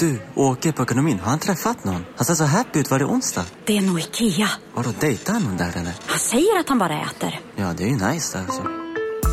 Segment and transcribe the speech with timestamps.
[0.00, 1.18] Du, åker på ekonomin.
[1.20, 2.04] Har han träffat någon?
[2.16, 2.90] Han ser så happy ut.
[2.90, 3.44] Var det onsdag?
[3.64, 4.48] Det är nog Ikea.
[4.74, 5.92] Har du dejtar han någon där eller?
[6.06, 7.40] Han säger att han bara äter.
[7.56, 8.62] Ja, det är ju nice alltså.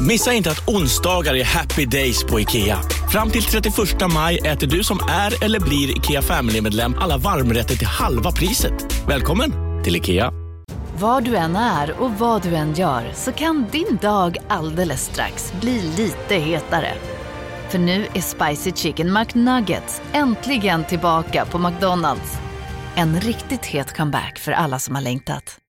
[0.07, 2.77] Missa inte att onsdagar är happy days på IKEA.
[3.11, 3.75] Fram till 31
[4.13, 9.07] maj äter du som är eller blir IKEA Family-medlem alla varmrätter till halva priset.
[9.07, 9.51] Välkommen
[9.83, 10.31] till IKEA.
[10.99, 15.53] Var du än är och vad du än gör så kan din dag alldeles strax
[15.61, 16.93] bli lite hetare.
[17.73, 22.37] För nu är Spicy Chicken McNuggets äntligen tillbaka på McDonalds.
[22.95, 25.59] En riktigt het comeback för alla som har längtat.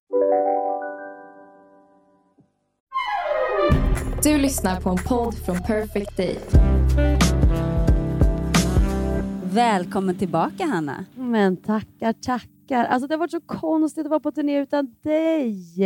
[4.23, 6.39] Du lyssnar på en podd från Perfect Day.
[9.43, 11.05] Välkommen tillbaka Hanna.
[11.15, 12.85] Men tackar, tackar.
[12.85, 15.79] Alltså det har varit så konstigt att vara på turné utan dig.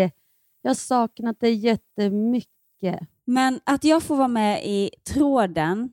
[0.62, 3.00] Jag har saknat dig jättemycket.
[3.26, 5.92] Men att jag får vara med i tråden,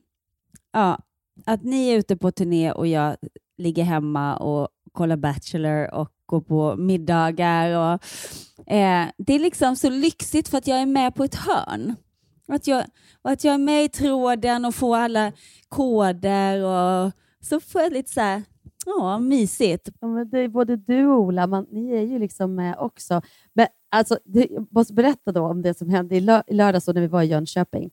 [0.77, 0.99] ja,
[1.45, 3.15] att ni är ute på turné och jag
[3.57, 7.77] ligger hemma och kollar Bachelor och går på middagar.
[7.77, 11.95] Och, eh, det är liksom så lyxigt för att jag är med på ett hörn.
[12.47, 12.85] Att jag,
[13.21, 15.31] och att jag är med i tråden och får alla
[15.69, 18.43] koder och så får jag lite så här,
[18.85, 19.89] ja, mysigt.
[19.99, 23.21] Ja, men det är både du och Ola, man, ni är ju liksom med också.
[23.53, 26.87] Men alltså, det, jag måste berätta då om det som hände i, lö, i lördags
[26.87, 27.89] när vi var i Jönköping.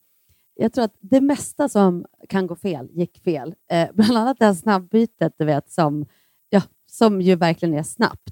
[0.56, 3.54] Jag tror att det mesta som kan gå fel gick fel.
[3.70, 6.06] Eh, bland annat det här snabbbytet, du vet, som,
[6.48, 8.30] ja, som ju verkligen är snabbt.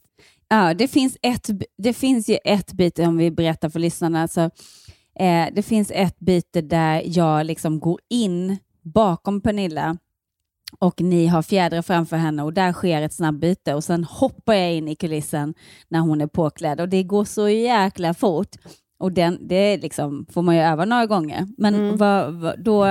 [0.48, 4.22] Ja, det finns, ett, det finns ju ett byte om vi berättar för lyssnarna.
[4.22, 4.40] Alltså,
[5.18, 9.96] eh, det finns ett byte där jag liksom går in bakom Pernilla
[10.78, 14.72] och ni har fjädrar framför henne och där sker ett snabbbyte och sen hoppar jag
[14.74, 15.54] in i kulissen
[15.88, 18.56] när hon är påklädd och det går så jäkla fort.
[19.02, 21.48] Och den, det liksom, får man ju öva några gånger.
[21.58, 21.96] Men Mm.
[21.96, 22.86] vad, vad, då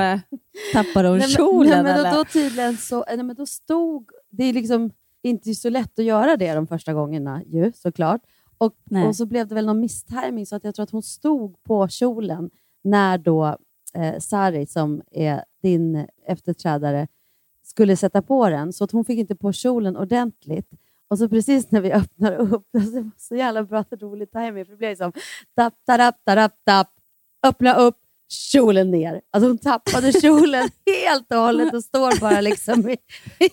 [0.74, 2.16] tappade hon kjolen nej, men eller?
[2.18, 4.92] då, tydligen så, nej, men då stod, det är liksom
[5.24, 8.22] inte så lätt att göra det de första gångerna ju såklart.
[8.58, 9.08] Och, Nej.
[9.08, 11.88] och så blev det väl någon misstiming så att jag tror att hon stod på
[11.88, 12.50] kjolen
[12.84, 13.58] när då
[13.94, 17.08] eh, Sari, som är din efterträdare,
[17.64, 18.74] skulle sätta på den.
[18.74, 20.70] Så att hon fick inte på kjolen ordentligt.
[21.12, 24.66] Och så precis när vi öppnar upp, alltså det var så jävla bra, rolig timing,
[24.66, 25.12] för det blev som
[25.56, 26.94] tapp, tapp, tapp, tapp,
[27.48, 27.98] öppna upp,
[28.30, 29.22] kjolen ner.
[29.32, 32.94] Alltså hon tappade kjolen helt och hållet och står bara liksom i,
[33.40, 33.50] i,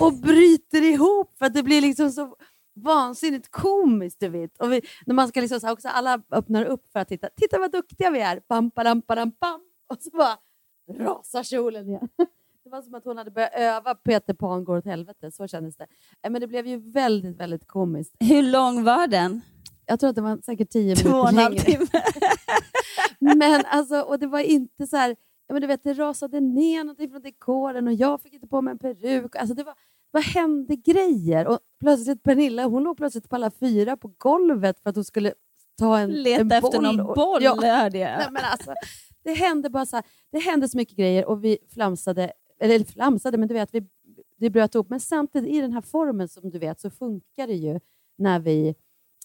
[0.00, 2.36] och bryter ihop för att det blir liksom så
[2.80, 4.20] vansinnigt komiskt.
[4.20, 4.58] Du vet.
[4.58, 7.28] Och vi, när man ska liksom så också, alla öppnar upp för att titta.
[7.36, 8.40] Titta vad duktiga vi är!
[8.48, 9.60] Bam, badam, badam, bam.
[9.88, 10.38] Och så bara
[10.98, 12.08] rasar kjolen ner.
[12.66, 15.30] Det var som att hon hade börjat öva Peter Pan går åt helvete.
[15.30, 15.86] Så kändes det.
[16.22, 18.14] Eh, Men det blev ju väldigt, väldigt komiskt.
[18.20, 19.40] Hur lång var den?
[19.86, 21.64] Jag tror att det var säkert tio Två och minuter en halv längre.
[21.86, 22.02] timme.
[23.36, 25.16] Men alltså, och det var inte så här,
[25.46, 28.62] ja, men du vet, det rasade ner någonting från dekoren och jag fick inte på
[28.62, 29.36] mig en peruk.
[29.36, 29.74] Alltså det var,
[30.10, 31.46] vad hände grejer?
[31.46, 35.32] Och plötsligt Pernilla, hon låg plötsligt på alla fyra på golvet för att hon skulle
[35.78, 36.82] ta en, Leta en efter boll.
[36.82, 38.18] någon och- boll, Ja, hörde jag.
[38.18, 38.74] nej, men alltså,
[39.24, 43.38] det hände bara så här, det hände så mycket grejer och vi flamsade, eller flamsade,
[43.38, 43.82] men du vet, vi,
[44.38, 44.90] vi bröt ihop.
[44.90, 47.80] Men samtidigt i den här formen som du vet så funkar det ju
[48.18, 48.74] när vi,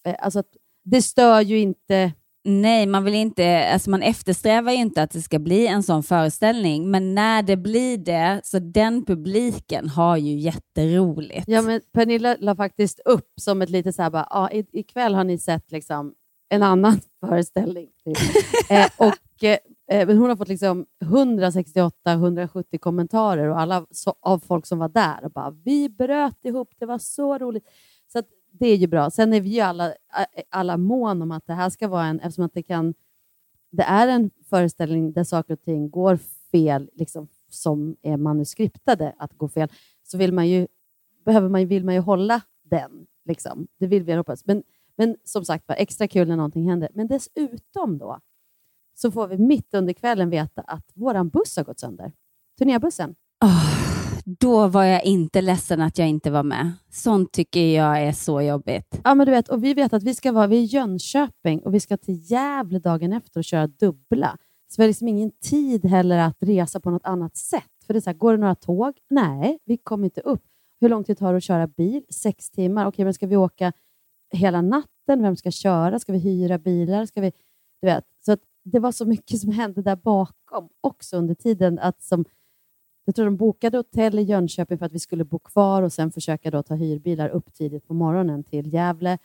[0.03, 0.43] eh, alltså
[0.83, 2.11] det stör ju inte
[2.43, 6.03] Nej, man vill inte, alltså man eftersträvar ju inte att det ska bli en sån
[6.03, 11.43] föreställning, men när det blir det, så den publiken har ju jätteroligt.
[11.47, 15.13] Ja, men Pernilla la faktiskt upp som ett litet så här, bara, ah, i- ikväll
[15.13, 16.13] har ni sett liksom
[16.49, 17.87] en annan föreställning.
[18.05, 18.17] Typ.
[18.69, 19.57] eh, och, eh,
[19.91, 24.89] Eh, men hon har fått liksom 168-170 kommentarer och alla så, av folk som var
[24.89, 27.67] där och bara vi bröt ihop, det var så roligt.
[28.07, 29.09] Så att, det är ju bra.
[29.09, 29.93] Sen är vi ju alla,
[30.49, 32.93] alla mån om att det här ska vara en, eftersom att det kan,
[33.71, 36.19] det är en föreställning där saker och ting går
[36.51, 39.69] fel, liksom, som är manuskriptade att gå fel,
[40.03, 40.67] så vill man ju
[41.25, 43.07] behöver man, vill man ju hålla den.
[43.25, 43.67] Liksom.
[43.79, 44.45] Det vill vi hoppas.
[44.45, 44.63] Men,
[44.95, 46.89] men som sagt var, extra kul när någonting händer.
[46.93, 48.19] Men dessutom då,
[48.93, 52.11] så får vi mitt under kvällen veta att vår buss har gått sönder.
[52.59, 53.15] Turnébussen.
[53.43, 53.81] Åh,
[54.25, 56.71] då var jag inte ledsen att jag inte var med.
[56.89, 58.99] Sånt tycker jag är så jobbigt.
[59.03, 61.59] Ja, men du vet, och vi vet att vi ska vara vi är i Jönköping
[61.59, 64.37] och vi ska till Gävle dagen efter och köra dubbla.
[64.67, 67.63] Så vi har liksom ingen tid heller att resa på något annat sätt.
[67.85, 68.93] För det är så här, går det några tåg?
[69.09, 70.43] Nej, vi kommer inte upp.
[70.81, 72.03] Hur lång tid tar det att köra bil?
[72.09, 72.85] Sex timmar.
[72.85, 73.73] Okej, men ska vi åka
[74.31, 75.21] hela natten?
[75.21, 75.99] Vem ska köra?
[75.99, 77.05] Ska vi hyra bilar?
[77.05, 77.31] Ska vi,
[77.81, 78.05] du vet,
[78.63, 81.79] det var så mycket som hände där bakom också under tiden.
[81.79, 82.25] Att som,
[83.05, 86.11] jag tror de bokade hotell i Jönköping för att vi skulle bo kvar och sen
[86.11, 89.17] försöka då ta hyrbilar upp tidigt på morgonen till Gävle.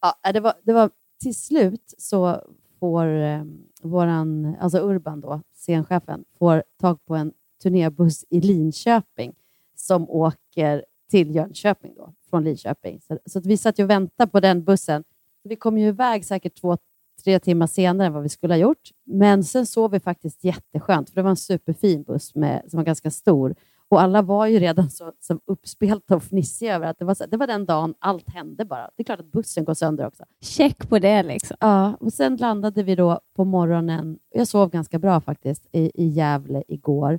[0.00, 0.90] Ja, äh, det, var, det var
[1.20, 2.40] till slut så
[2.78, 3.44] får eh,
[3.82, 7.32] våran, alltså Urban då, scenchefen, får tag på en
[7.62, 9.34] turnébuss i Linköping
[9.74, 13.00] som åker till Jönköping då, från Linköping.
[13.00, 15.04] Så, så att vi satt ju och väntade på den bussen.
[15.42, 16.78] Vi kom ju iväg säkert två,
[17.24, 18.90] tre timmar senare än vad vi skulle ha gjort.
[19.06, 22.84] Men sen sov vi faktiskt jätteskönt, för det var en superfin buss med, som var
[22.84, 23.54] ganska stor.
[23.88, 27.26] Och alla var ju redan så, så uppspelta och fnissiga över att det var, så,
[27.26, 28.90] det var den dagen allt hände bara.
[28.96, 30.24] Det är klart att bussen går sönder också.
[30.40, 31.56] Check på det liksom.
[31.60, 34.18] Ja, och sen landade vi då på morgonen.
[34.30, 37.18] Jag sov ganska bra faktiskt i, i Gävle igår.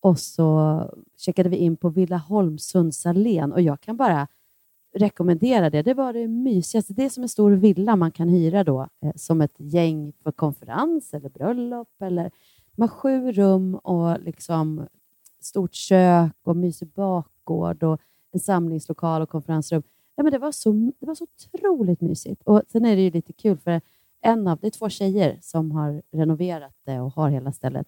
[0.00, 0.80] Och så
[1.18, 4.28] checkade vi in på Villaholmssundsallén och jag kan bara
[4.96, 5.82] rekommendera det.
[5.82, 6.92] Det var det mysigaste.
[6.92, 10.32] Det är som en stor villa man kan hyra då eh, som ett gäng för
[10.32, 11.88] konferens eller bröllop.
[12.00, 12.30] Eller,
[12.76, 14.86] de har sju rum och liksom
[15.40, 18.00] stort kök och mysig bakgård och
[18.32, 19.82] en samlingslokal och konferensrum.
[20.16, 22.42] Ja, men det, var så, det var så otroligt mysigt.
[22.42, 23.80] Och Sen är det ju lite kul för
[24.20, 27.86] en av, det är två tjejer som har renoverat det och har hela stället.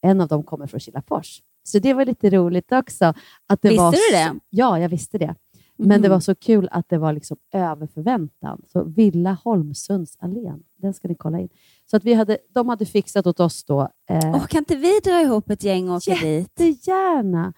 [0.00, 1.42] En av dem kommer från Kilafors.
[1.62, 3.14] Så det var lite roligt också.
[3.46, 4.40] Att det Visste var du det?
[4.50, 5.34] Ja, jag visste det.
[5.80, 6.02] Men Mhm.
[6.02, 8.62] det var så kul att det var liksom över förväntan.
[8.72, 11.48] Så Villa Holmsundsallén, den ska ni kolla in.
[11.90, 13.88] Så att vi hade, de hade fixat åt oss då.
[14.10, 16.22] Eh, Och kan inte vi dra ihop ett gäng och åka dit?
[16.60, 17.52] Jättegärna!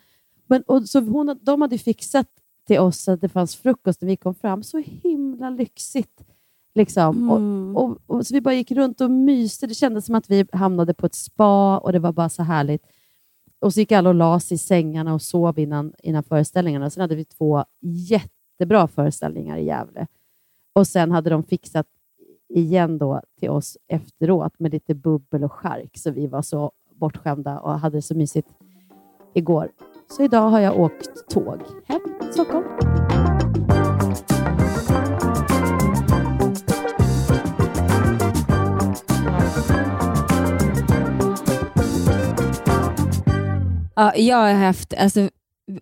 [0.46, 2.26] Men, och, så hon, de hade fixat
[2.66, 4.62] till oss så att det fanns frukost när vi kom fram.
[4.62, 6.20] Så himla lyxigt.
[6.74, 7.16] Liksom.
[7.30, 7.76] Mm.
[7.76, 9.66] Och, och, och, så vi bara gick runt och myste.
[9.66, 12.86] Det kändes som att vi hamnade på ett spa och det var bara så härligt.
[13.62, 16.90] Och så gick alla och la sig i sängarna och sov innan, innan föreställningarna.
[16.90, 20.06] Sen hade vi två jättebra föreställningar i Gävle.
[20.74, 21.86] Och sen hade de fixat
[22.48, 25.90] igen då till oss efteråt med lite bubbel och chark.
[25.98, 28.48] Så vi var så bortskämda och hade det så mysigt
[29.34, 29.68] igår.
[30.16, 32.64] Så idag har jag åkt tåg hem till Stockholm.
[44.02, 45.30] Ja, jag har haft, alltså,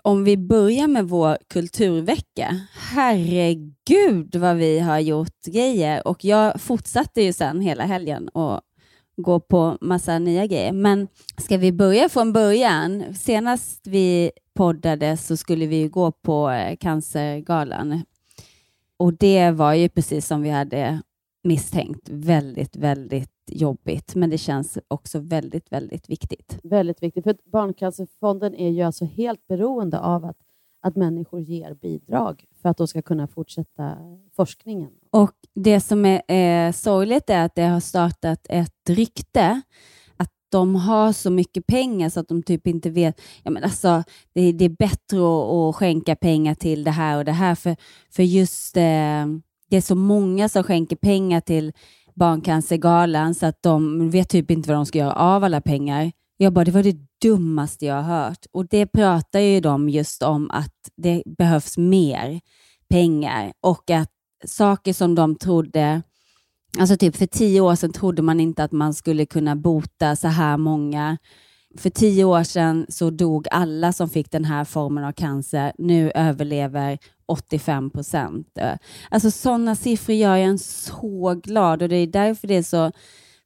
[0.02, 7.22] om vi börjar med vår kulturvecka, herregud vad vi har gjort grejer och jag fortsatte
[7.22, 8.60] ju sen hela helgen och
[9.16, 10.72] gå på massa nya grejer.
[10.72, 11.08] Men
[11.38, 13.14] ska vi börja från början?
[13.14, 18.02] Senast vi poddade så skulle vi gå på eh, Cancergalan
[18.96, 21.02] och det var ju precis som vi hade
[21.44, 26.58] misstänkt väldigt, väldigt jobbigt, men det känns också väldigt, väldigt viktigt.
[26.62, 27.24] Väldigt viktigt.
[27.24, 30.36] För Barncancerfonden är ju alltså helt beroende av att,
[30.82, 33.96] att människor ger bidrag för att de ska kunna fortsätta
[34.36, 34.90] forskningen.
[35.10, 39.62] Och Det som är eh, sorgligt är att det har startat ett rykte
[40.16, 43.20] att de har så mycket pengar så att de typ inte vet.
[43.42, 44.02] Ja, men alltså,
[44.32, 47.76] det, det är bättre att, att skänka pengar till det här och det här för,
[48.10, 49.26] för just eh,
[49.70, 51.72] det är så många som skänker pengar till
[52.14, 56.12] Barncancergalan så att de vet typ inte vad de ska göra av alla pengar.
[56.36, 58.46] Jag bara, det var det dummaste jag har hört.
[58.52, 62.40] Och det pratar ju de just om att det behövs mer
[62.88, 64.10] pengar och att
[64.44, 66.02] saker som de trodde,
[66.78, 70.28] alltså typ för tio år sedan trodde man inte att man skulle kunna bota så
[70.28, 71.18] här många.
[71.78, 75.72] För tio år sedan så dog alla som fick den här formen av cancer.
[75.78, 78.58] Nu överlever 85 procent.
[79.10, 82.92] Alltså sådana siffror gör en så glad och det är därför det är så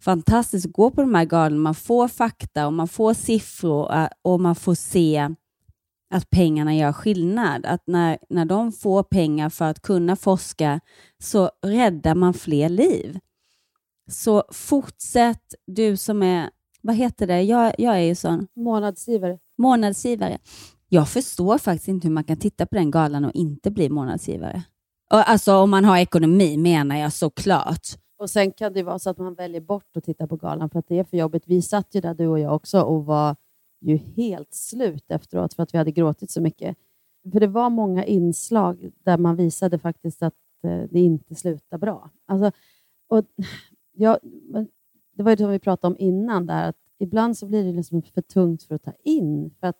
[0.04, 1.62] fantastiskt att gå på de här galorna.
[1.62, 5.28] Man får fakta och man får siffror eh, och man får se
[6.14, 7.66] att pengarna gör skillnad.
[7.66, 10.80] Att när, när de får pengar för att kunna forska
[11.22, 13.18] så räddar man fler liv.
[14.10, 16.50] Så fortsätt, du som är,
[16.86, 19.38] vad heter det, jag, jag är ju sån Månadsgivare.
[19.58, 20.38] månadsgivare.
[20.88, 24.62] Jag förstår faktiskt inte hur man kan titta på den galan och inte bli månadsgivare.
[25.10, 27.86] Och Alltså om man har ekonomi menar jag såklart.
[28.18, 30.78] Och Sen kan det vara så att man väljer bort att titta på galan för
[30.78, 31.42] att det är för jobbigt.
[31.46, 33.36] Vi satt ju där, du och jag också, och var
[33.80, 36.76] ju helt slut efteråt för att vi hade gråtit så mycket.
[37.32, 42.10] För det var många inslag där man visade faktiskt att eh, det inte slutar bra.
[42.26, 42.50] Alltså,
[43.08, 43.24] och,
[43.92, 44.18] ja,
[44.52, 44.68] men
[45.14, 47.72] det var ju det som vi pratade om innan, där, att ibland så blir det
[47.72, 49.50] liksom för tungt för att ta in.
[49.60, 49.78] För att,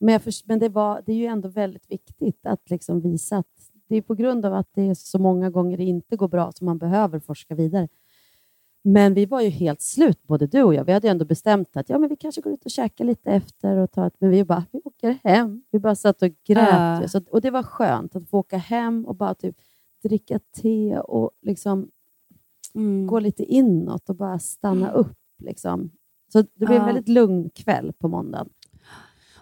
[0.00, 3.36] men jag förs- men det, var, det är ju ändå väldigt viktigt att liksom visa
[3.36, 6.28] att det är på grund av att det är så många gånger det inte går
[6.28, 7.88] bra som man behöver forska vidare.
[8.86, 10.84] Men vi var ju helt slut, både du och jag.
[10.84, 13.30] Vi hade ju ändå bestämt att ja, men vi kanske går ut och käkar lite
[13.30, 13.76] efter.
[13.76, 15.62] Och tar ett, men vi bara, vi åker hem.
[15.70, 17.14] Vi bara satt och grät.
[17.14, 19.56] Att- och det var skönt att få åka hem och bara typ
[20.02, 21.90] dricka te och liksom
[22.74, 23.06] Mm.
[23.06, 25.16] gå lite inåt och bara stanna upp.
[25.42, 25.90] Liksom.
[26.32, 26.84] Så det blev en Ja.
[26.86, 28.48] väldigt lugn kväll på måndagen.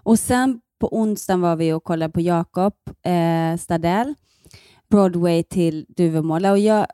[0.02, 2.72] Och sen på onsdagen var vi och kollade på Jakob
[3.02, 4.14] eh, Stadell,
[4.90, 6.86] Broadway till Duvemåla och jag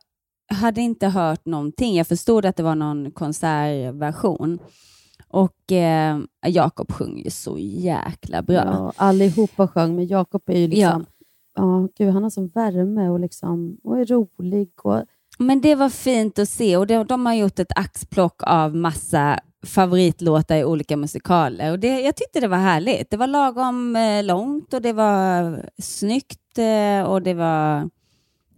[0.51, 1.97] hade inte hört någonting.
[1.97, 4.59] Jag förstod att det var någon konsertversion
[5.29, 8.55] Och eh, Jakob sjunger ju så jäkla bra.
[8.55, 11.07] Ja, allihopa sjöng, men Jakob är ju liksom...
[11.55, 11.89] Ja.
[11.99, 14.71] gud, han har sån värme och, liksom, och är rolig.
[14.83, 15.03] Och,
[15.39, 19.41] Men det var fint att se och de, de har gjort ett axplock av massa
[19.67, 21.73] favoritlåtar i olika musikaler.
[21.73, 23.11] Och det, jag tyckte det var härligt.
[23.11, 27.91] Det var lagom eh, långt och det var snyggt eh, och det var,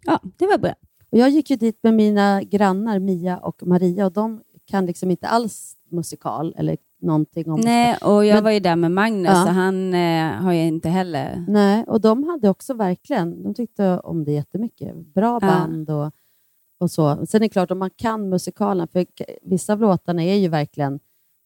[0.04, 0.75] ja, det var bra.
[1.12, 5.10] och jag gick ju dit med mina grannar Mia och Maria och de kan liksom
[5.10, 9.32] inte alls musikal eller någonting om Nej, och jag Men- var ju där med Magnus
[9.34, 9.42] Ja.
[9.44, 11.44] och han eh, har ju inte heller...
[11.49, 14.96] Nej, och de hade också verkligen, de tyckte om det jättemycket.
[15.14, 15.49] Bra Ja.
[15.49, 16.10] band och,
[16.80, 17.26] och så.
[17.26, 19.06] Sen är det klart, om man kan musikalen, för
[19.42, 21.00] vissa av låtarna är ju verkligen,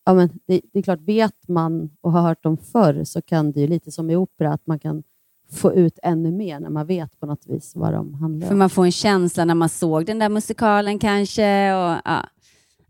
[0.07, 3.53] ja men det, det är klart, vet man och har hört dem förr så kan
[3.53, 5.03] det ju lite som i opera, att man kan
[5.51, 8.59] få ut ännu mer när man vet på något vis vad de handlar För om.
[8.59, 11.75] man får en känsla när man såg den där musikalen kanske.
[11.75, 12.27] Och, ja.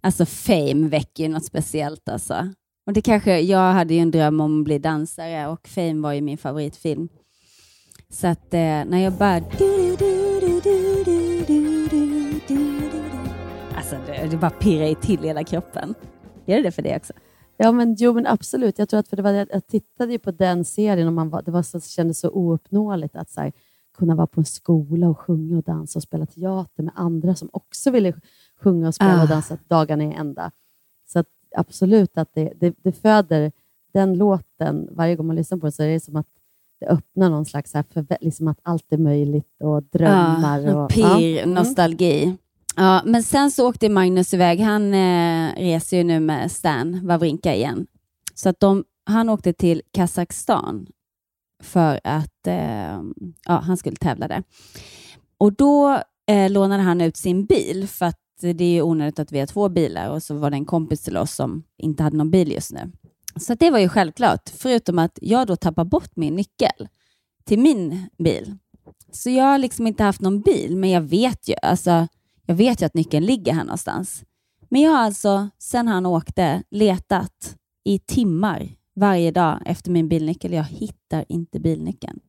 [0.01, 2.49] Alltså Fame väcker ju något speciellt alltså.
[2.87, 6.13] Och det kanske, jag hade ju en dröm om att bli dansare och Fame var
[6.13, 7.09] ju min favoritfilm.
[8.11, 9.41] Så att eh, när jag bara...
[13.97, 15.95] Alltså det, det bara pirrar ju till i hela kroppen.
[16.47, 17.13] Gör det det för dig också?
[17.57, 18.79] Ja, men, jo, men absolut.
[18.79, 21.43] Jag tror att för det var, jag, tittade ju på den serien och man var,
[21.43, 23.53] det var så, kändes så ouppnåeligt att så här,
[23.99, 27.49] kunna vara på en skola och sjunga och dansa och spela teater med andra som
[27.53, 28.13] också ville
[28.61, 29.23] sjunga och spela Ah.
[29.23, 30.51] och dansa dagarna i ända.
[31.07, 33.53] Så att, absolut att det, det, det föder
[33.93, 36.27] den låten, varje gång man lyssnar på den så är det som att
[36.81, 40.61] det öppnar någon slags här förvä- liksom att allt är möjligt och drömmar.
[40.61, 41.43] Ja, och, pirr, ja.
[41.43, 42.37] Mm.
[42.77, 44.61] Ja, men sen så åkte Magnus iväg.
[44.61, 47.87] Han eh, reser ju nu med Stan Wawrinka igen.
[48.35, 50.87] Så att de, han åkte till Kazakstan
[51.63, 53.03] för att eh,
[53.45, 54.43] ja, han skulle tävla där.
[55.39, 59.33] Och då eh, lånade han ut sin bil för att det är ju onödigt att
[59.33, 62.17] vi har två bilar och så var det en kompis till oss som inte hade
[62.17, 62.93] någon bil just nu.
[63.37, 66.89] Så att det var ju självklart, förutom att jag då tappar bort min nyckel
[67.45, 68.57] till min bil.
[69.13, 72.09] Så jag har liksom inte haft någon bil, men jag vet ju, alltså,
[72.47, 74.25] jag vet ju att nyckeln ligger här någonstans.
[74.69, 80.53] Men jag har alltså, sen han åkte, letat i timmar varje dag efter min bilnyckel.
[80.53, 82.21] Jag hittar inte bilnyckeln.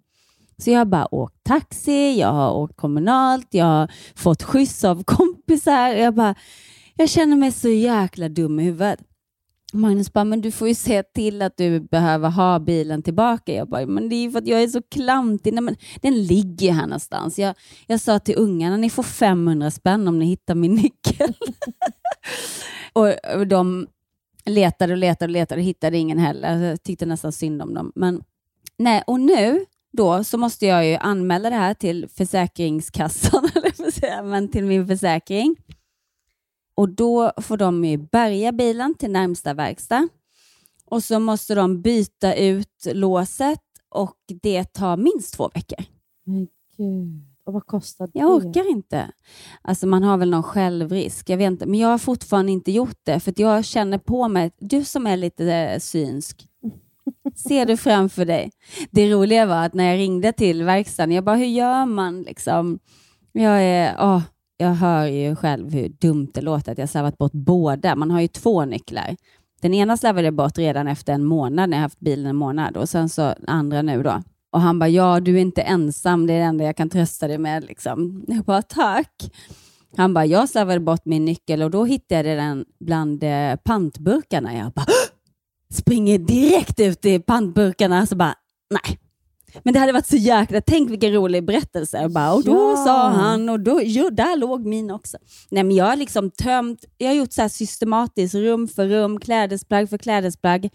[0.58, 5.04] Så jag har bara åkt taxi, jag har åkt kommunalt, jag har fått skjuts av
[5.04, 5.90] kompisar.
[5.90, 6.36] Jag, bara,
[6.96, 9.00] jag känner mig så jäkla dum i huvudet.
[9.76, 13.54] Magnus bara, men du får ju se till att du behöver ha bilen tillbaka.
[13.54, 15.54] Jag bara, men det är ju för att jag är så klantig.
[15.54, 17.40] Nej, men den ligger ju här någonstans.
[17.40, 17.56] Jag,
[17.88, 21.34] jag sa till ungarna, ni får 500 spänn om ni hittar min nyckel.
[22.94, 23.88] och, och de
[24.46, 26.64] letade och letade och letade och hittade ingen heller.
[26.64, 27.92] Jag tyckte nästan synd om dem.
[27.96, 28.24] Men,
[28.78, 29.66] nej, och nu
[29.96, 35.56] då så måste jag ju anmäla det här till Försäkringskassan, eller men till min försäkring.
[36.76, 40.08] Och då får de ju bärga bilen till närmsta verkstad.
[40.86, 45.86] Och så måste de byta ut låset och det tar minst två veckor.
[46.26, 48.20] Men gud, och vad kostar det?
[48.20, 49.12] Jag orkar inte.
[49.62, 51.66] Alltså man har väl någon självrisk, jag vet inte.
[51.66, 55.18] Men jag har fortfarande inte gjort det för jag känner på mig, du som är
[55.18, 56.48] lite eh, synsk,
[57.36, 58.52] ser du framför dig?
[58.92, 62.80] Det roliga var att när jag ringde till verkstaden, jag bara, hur gör man liksom?
[63.32, 64.22] Jag är, åh,
[64.58, 67.96] jag hör ju själv hur dumt det låter att jag slarvat bort båda.
[67.96, 69.16] Man har ju två nycklar.
[69.62, 72.78] Den ena slarvade jag bort redan efter en månad när jag haft bilen en månad
[72.78, 74.24] och sen så andra nu då.
[74.52, 77.28] Och han bara, ja du är inte ensam, det är det enda jag kan trösta
[77.28, 77.64] dig med.
[77.64, 78.26] Liksom.
[78.28, 79.32] Jag bara, tack.
[79.98, 84.56] Han bara, jag slarvade bort min nyckel och då hittade jag den bland eh, pantburkarna.
[84.58, 84.86] Jag bara,
[85.74, 88.36] springer direkt ut i pantburkarna så bara,
[88.70, 89.00] nej.
[89.64, 92.10] Men det hade varit så jäkla, tänk vilken rolig berättelse.
[92.10, 92.84] Bara, och då Ja.
[92.86, 95.18] sa han och då, jo, där låg min också.
[95.52, 99.90] Nej, men jag har liksom tömt, jag har gjort så systematiskt, rum för rum, klädesplagg
[99.90, 100.70] för klädesplagg,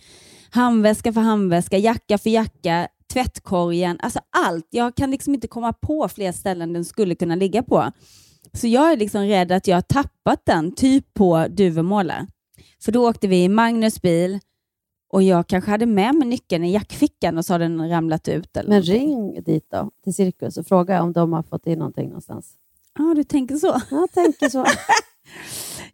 [0.51, 4.67] handväska för handväska, jacka för jacka, tvättkorgen, alltså allt.
[4.71, 7.93] Jag kan liksom inte komma på fler ställen den skulle kunna ligga på.
[8.53, 12.27] Så jag är liksom rädd att jag har tappat den, typ på Duvemåla.
[12.85, 14.39] För då åkte vi i Magnus bil
[15.13, 18.57] och jag kanske hade med mig nyckeln i jackfickan och så har den ramlat ut.
[18.57, 19.09] Eller Men någonting.
[19.35, 22.53] ring dit då, till Cirkus och fråga om de har fått in någonting någonstans.
[22.99, 23.81] Ja, du tänker så.
[23.91, 24.65] Jag tänker så.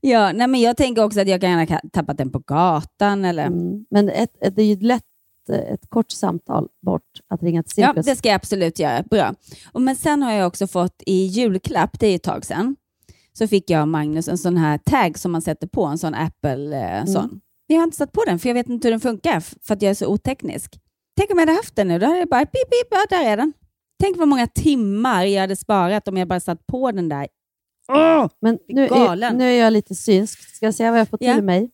[0.00, 3.24] Ja, nej, men jag tänker också att jag kan ha tappat den på gatan.
[3.24, 3.46] Eller...
[3.46, 3.86] Mm.
[3.90, 5.02] Men ett, ett, det är ju lätt
[5.48, 8.06] ett kort samtal bort att ringa till Ja, Cirkus.
[8.06, 9.02] det ska jag absolut göra.
[9.02, 9.34] Bra.
[9.72, 12.76] Och men sen har jag också fått i julklapp, det är ett tag sedan,
[13.32, 16.14] så fick jag av Magnus en sån här tag som man sätter på, en sån
[16.14, 17.40] Apple eh, sån.
[17.66, 19.82] Jag har inte satt på den för jag vet inte hur den funkar för att
[19.82, 20.80] jag är så oteknisk.
[21.16, 23.24] Tänk om jag hade haft den nu, då hade jag bara pip, pip, ja, där
[23.24, 23.52] är den.
[24.02, 27.28] Tänk vad många timmar jag hade sparat om jag bara satt på den där.
[27.88, 28.28] Åh!
[28.40, 30.54] Men nu är, nu är jag lite synsk.
[30.54, 31.34] Ska jag säga vad jag fått Ja.
[31.34, 31.70] till mig?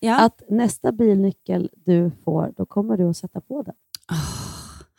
[0.00, 0.18] Ja.
[0.20, 3.74] att nästa bilnyckel du får, då kommer du att sätta på den.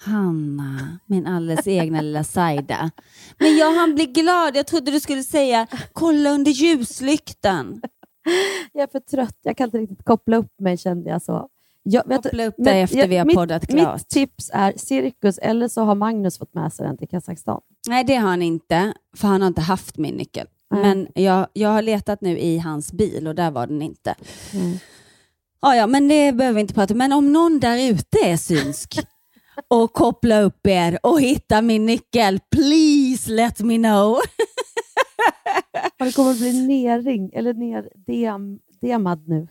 [0.06, 2.92] Hanna, min alldeles egna lilla Saida.
[3.40, 4.56] Men jag han blir glad.
[4.56, 7.82] Jag trodde du skulle säga kolla under ljuslyktan.
[8.74, 11.48] Jag är för trött, jag kan inte riktigt koppla upp mig kände jag så.
[11.84, 13.96] Jag, vet- Koppla upp dig efter jag- vi har mitt, poddat klart.
[13.98, 17.62] Mitt tips är cirkus, eller så har Magnus fått med sig den till Kazakstan.
[17.88, 20.48] Nej, det har han inte, för han har inte haft min nyckel.
[20.72, 20.82] Nej.
[20.82, 24.16] Men jag, jag har letat nu i hans bil och där var den inte.
[24.54, 24.78] Mm.
[25.62, 26.98] Ja, ja, men det behöver vi inte prata om.
[26.98, 29.00] Men om någon där ute är synsk
[29.68, 34.20] och koppla upp er och hitta min nyckel, please let me know.
[36.00, 39.48] Och det kommer att bli nerring, eller ner dem, demad nu.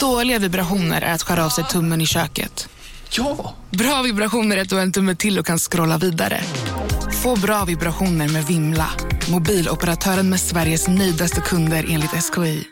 [0.00, 2.68] Dåliga vibrationer är att skära av sig tummen i köket.
[3.16, 3.54] Ja!
[3.70, 6.40] Bra vibrationer är att du har en tumme till och kan scrolla vidare.
[7.22, 8.90] Få bra vibrationer med Vimla.
[9.32, 12.71] Mobiloperatören med Sveriges nöjdaste kunder enligt SKI.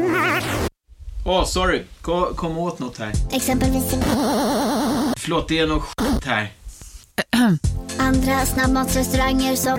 [1.25, 1.83] Åh, sorry.
[2.01, 3.13] Kom, kom åt något här.
[3.31, 3.91] Exempelvis...
[5.17, 6.51] Förlåt, det är något skit här.
[7.99, 9.77] Andra snabbmatsrestauranger som...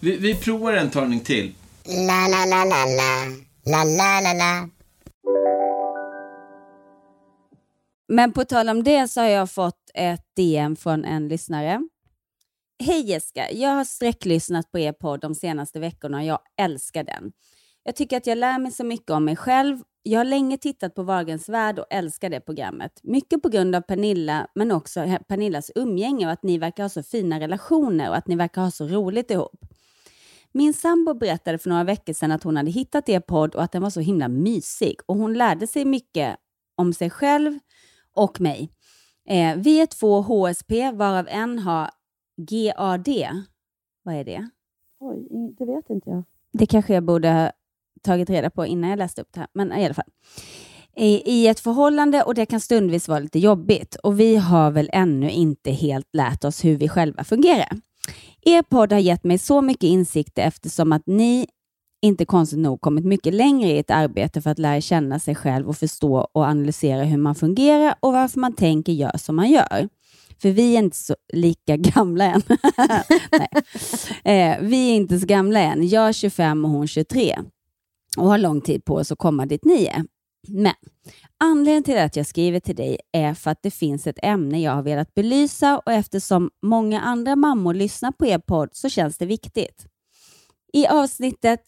[0.00, 1.54] Vi, vi provar en talning till.
[1.84, 3.26] La, la, la, la, la.
[3.64, 4.68] La, la, la, la.
[8.08, 11.80] Men på tal om det så har jag fått ett DM från en lyssnare.
[12.84, 17.32] Hej Jessica, jag har sträcklyssnat på er podd de senaste veckorna och jag älskar den.
[17.86, 19.78] Jag tycker att jag lär mig så mycket om mig själv.
[20.02, 23.00] Jag har länge tittat på Wahlgrens värld och älskar det programmet.
[23.02, 27.02] Mycket på grund av Pernilla, men också Pernillas umgänge och att ni verkar ha så
[27.02, 29.64] fina relationer och att ni verkar ha så roligt ihop.
[30.52, 33.72] Min sambo berättade för några veckor sedan att hon hade hittat er podd och att
[33.72, 36.36] den var så himla mysig och hon lärde sig mycket
[36.76, 37.58] om sig själv
[38.14, 38.72] och mig.
[39.28, 41.90] Eh, vi är två HSP varav en har
[42.36, 43.08] GAD.
[44.02, 44.48] Vad är det?
[45.00, 46.24] Oj, det vet inte jag.
[46.52, 47.52] Det kanske jag borde ha
[48.06, 50.10] tagit reda på innan jag läste upp det här, men i alla fall.
[50.96, 54.90] I, I ett förhållande och det kan stundvis vara lite jobbigt och vi har väl
[54.92, 57.68] ännu inte helt lärt oss hur vi själva fungerar.
[58.42, 61.46] Er podd har gett mig så mycket insikter eftersom att ni
[62.02, 65.68] inte konstigt nog kommit mycket längre i ett arbete för att lära känna sig själv
[65.68, 69.88] och förstå och analysera hur man fungerar och varför man tänker gör som man gör.
[70.42, 72.42] För vi är inte så lika gamla än.
[73.32, 73.48] Nej.
[74.24, 75.88] Eh, vi är inte så gamla än.
[75.88, 77.38] Jag är 25 och hon 23
[78.16, 80.04] och har lång tid på oss att komma dit ni är.
[80.48, 80.74] Men
[81.38, 84.72] anledningen till att jag skriver till dig är för att det finns ett ämne jag
[84.72, 89.26] har velat belysa och eftersom många andra mammor lyssnar på er podd så känns det
[89.26, 89.86] viktigt.
[90.72, 91.60] I avsnittet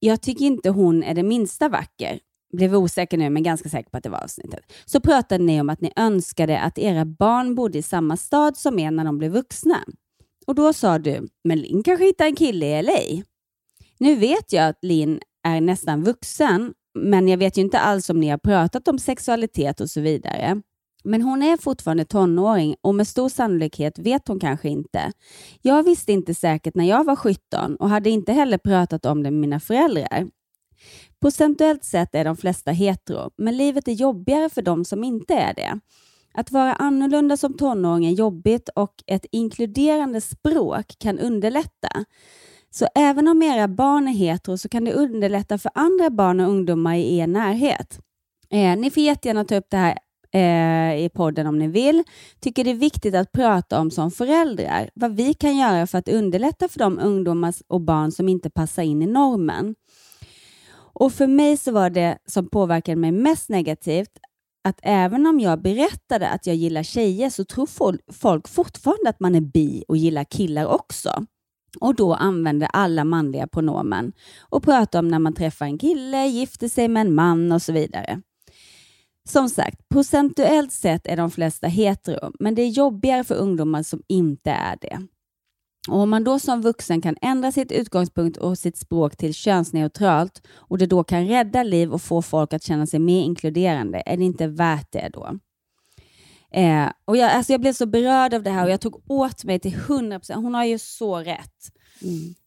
[0.00, 2.20] Jag tycker inte hon är det minsta vacker,
[2.52, 5.70] blev osäker nu men ganska säker på att det var avsnittet, så pratade ni om
[5.70, 9.32] att ni önskade att era barn bodde i samma stad som er när de blev
[9.32, 9.84] vuxna.
[10.46, 13.22] Och då sa du, men Linn kanske hittar en kille i LA.
[13.98, 18.20] Nu vet jag att Linn är nästan vuxen, men jag vet ju inte alls om
[18.20, 20.62] ni har pratat om sexualitet och så vidare.
[21.04, 25.12] Men hon är fortfarande tonåring och med stor sannolikhet vet hon kanske inte.
[25.62, 29.30] Jag visste inte säkert när jag var 17 och hade inte heller pratat om det
[29.30, 30.26] med mina föräldrar.
[31.20, 35.54] Procentuellt sett är de flesta hetero, men livet är jobbigare för de som inte är
[35.54, 35.80] det.
[36.34, 42.04] Att vara annorlunda som tonåring är jobbigt och ett inkluderande språk kan underlätta.
[42.70, 46.50] Så även om era barn är hetero så kan det underlätta för andra barn och
[46.50, 48.00] ungdomar i er närhet.
[48.50, 49.98] Eh, ni får jättegärna ta upp det här
[50.32, 52.04] eh, i podden om ni vill.
[52.40, 56.08] Tycker det är viktigt att prata om som föräldrar, vad vi kan göra för att
[56.08, 59.74] underlätta för de ungdomar och barn som inte passar in i normen.
[60.92, 64.10] Och för mig så var det som påverkade mig mest negativt
[64.64, 69.34] att även om jag berättade att jag gillar tjejer så tror folk fortfarande att man
[69.34, 71.26] är bi och gillar killar också.
[71.80, 76.68] Och då använder alla manliga pronomen och pratar om när man träffar en kille, gifter
[76.68, 78.20] sig med en man och så vidare.
[79.28, 84.02] Som sagt, procentuellt sett är de flesta hetero, men det är jobbigare för ungdomar som
[84.08, 85.06] inte är det.
[85.88, 90.42] Och Om man då som vuxen kan ändra sitt utgångspunkt och sitt språk till könsneutralt
[90.54, 94.16] och det då kan rädda liv och få folk att känna sig mer inkluderande, är
[94.16, 95.38] det inte värt det då?
[96.52, 99.44] Eh, och jag, alltså jag blev så berörd av det här och jag tog åt
[99.44, 100.34] mig till 100%.
[100.34, 101.72] Hon har ju så rätt.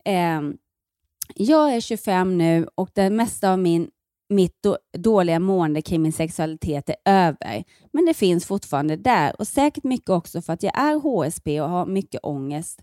[0.05, 0.41] Eh,
[1.35, 3.89] jag är 25 nu och det mesta av min,
[4.29, 7.63] mitt då, dåliga mående kring min sexualitet är över.
[7.93, 11.69] Men det finns fortfarande där och säkert mycket också för att jag är HSP och
[11.69, 12.79] har mycket ångest.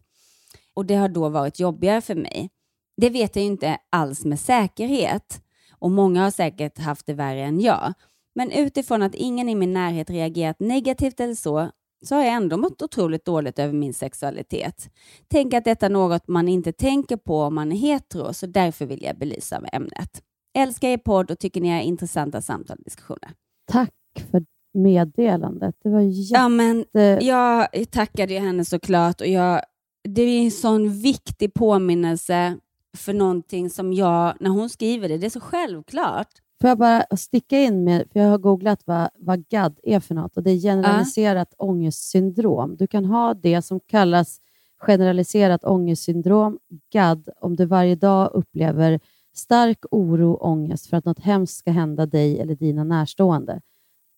[0.75, 2.51] Och det har då varit jobbigare för mig.
[2.97, 5.43] Det vet jag inte alls med säkerhet
[5.79, 7.95] och många har säkert haft det värre än jag.
[8.39, 11.71] Men utifrån att ingen i min närhet reagerat negativt eller så,
[12.05, 14.91] så har jag ändå mått otroligt dåligt över min sexualitet.
[15.29, 18.87] Tänk att detta är något man inte tänker på om man är hetero, så därför
[18.87, 20.23] vill jag belysa med ämnet.
[20.59, 23.31] Älskar er podd och tycker ni har intressanta samtal och diskussioner.
[23.67, 23.95] Tack
[24.31, 25.75] för meddelandet.
[25.83, 26.35] Det var jätte...
[26.35, 26.85] Ja, men
[27.21, 29.63] jag tackade ju henne såklart och jag,
[30.09, 32.59] det är en sån viktig påminnelse
[32.97, 36.29] för någonting som jag, när hon skriver det, det är så självklart.
[36.61, 40.15] Får jag bara sticka in med, för jag har googlat vad, vad GAD är för
[40.15, 41.65] något och det är generaliserat ja.
[41.65, 42.77] ångestsyndrom.
[42.77, 44.41] Du kan ha det som kallas
[44.79, 46.59] generaliserat ångestsyndrom,
[46.93, 49.01] GAD, om du varje dag upplever
[49.35, 53.61] stark oro och ångest för att något hemskt ska hända dig eller dina närstående.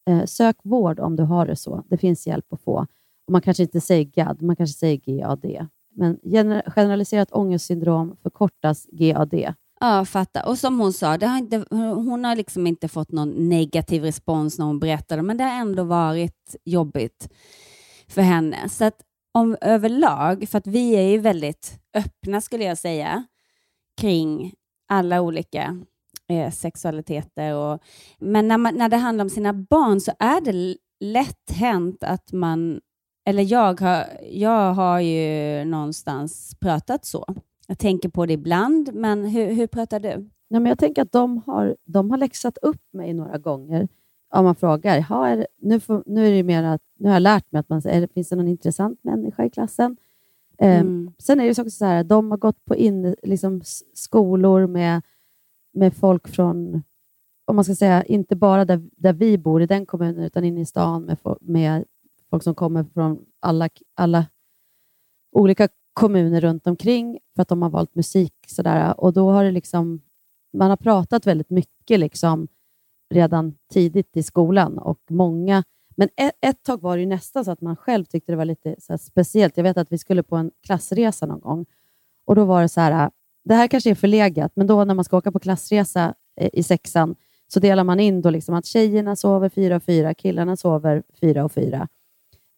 [0.08, 1.84] Eh, sök vård om du har det så.
[1.88, 2.86] Det finns hjälp att få.
[3.26, 5.68] Och man kanske inte säger GAD, man kanske säger GAD.
[5.92, 6.18] Men
[6.66, 9.34] generaliserat ångestsyndrom förkortas GAD.
[9.80, 10.46] Ja, fatta.
[10.46, 14.58] Och som hon sa, det har inte, hon har liksom inte fått någon negativ respons
[14.58, 17.28] när hon berättade, men det har ändå varit jobbigt
[18.08, 18.68] för henne.
[18.68, 19.00] Så att
[19.34, 23.24] om överlag, för att vi är ju väldigt öppna skulle jag säga,
[24.00, 24.54] kring
[24.88, 25.78] alla olika
[26.28, 27.54] eh, sexualiteter.
[27.54, 27.82] Och,
[28.18, 32.32] men när, man, när det handlar om sina barn så är det lätt hänt att
[32.32, 32.80] man,
[33.28, 37.34] eller jag har, jag har ju någonstans pratat så.
[37.70, 40.08] Jag tänker på det ibland, men hur, hur pratar du?
[40.48, 43.88] Nej, men jag tänker att de har, de har läxat upp mig några gånger.
[44.34, 47.22] Om man frågar, ha, är, nu, får, nu, är det mer att, nu har jag
[47.22, 49.96] lärt mig att man säger, finns det någon intressant människa i klassen?
[50.58, 51.06] Ehm, mm.
[51.06, 53.60] Eh, sen är det också så här, de har gått på in, liksom,
[53.94, 55.02] skolor med,
[55.72, 56.82] med folk från,
[57.44, 60.60] om man ska säga, inte bara där, där vi bor i den kommunen, utan inne
[60.60, 61.84] i stan med, med
[62.30, 64.26] folk som kommer från alla, alla
[65.32, 68.34] olika kommuner runt omkring för att de har valt musik.
[68.46, 69.00] Sådär.
[69.00, 70.00] Och då har det liksom,
[70.52, 72.48] man har pratat väldigt mycket liksom,
[73.14, 75.64] redan tidigt i skolan och många
[76.00, 78.76] men ett, ett tag var det nästan så att man själv tyckte det var lite
[78.78, 79.56] så speciellt.
[79.56, 81.66] Jag vet att vi skulle på en klassresa någon gång
[82.26, 83.10] och då var det så här,
[83.44, 86.62] det här kanske är förlegat, men då när man ska åka på klassresa eh, i
[86.62, 87.14] sexan
[87.48, 91.44] så delar man in då liksom att tjejerna sover fyra och fyra, killarna sover fyra
[91.44, 91.88] och fyra.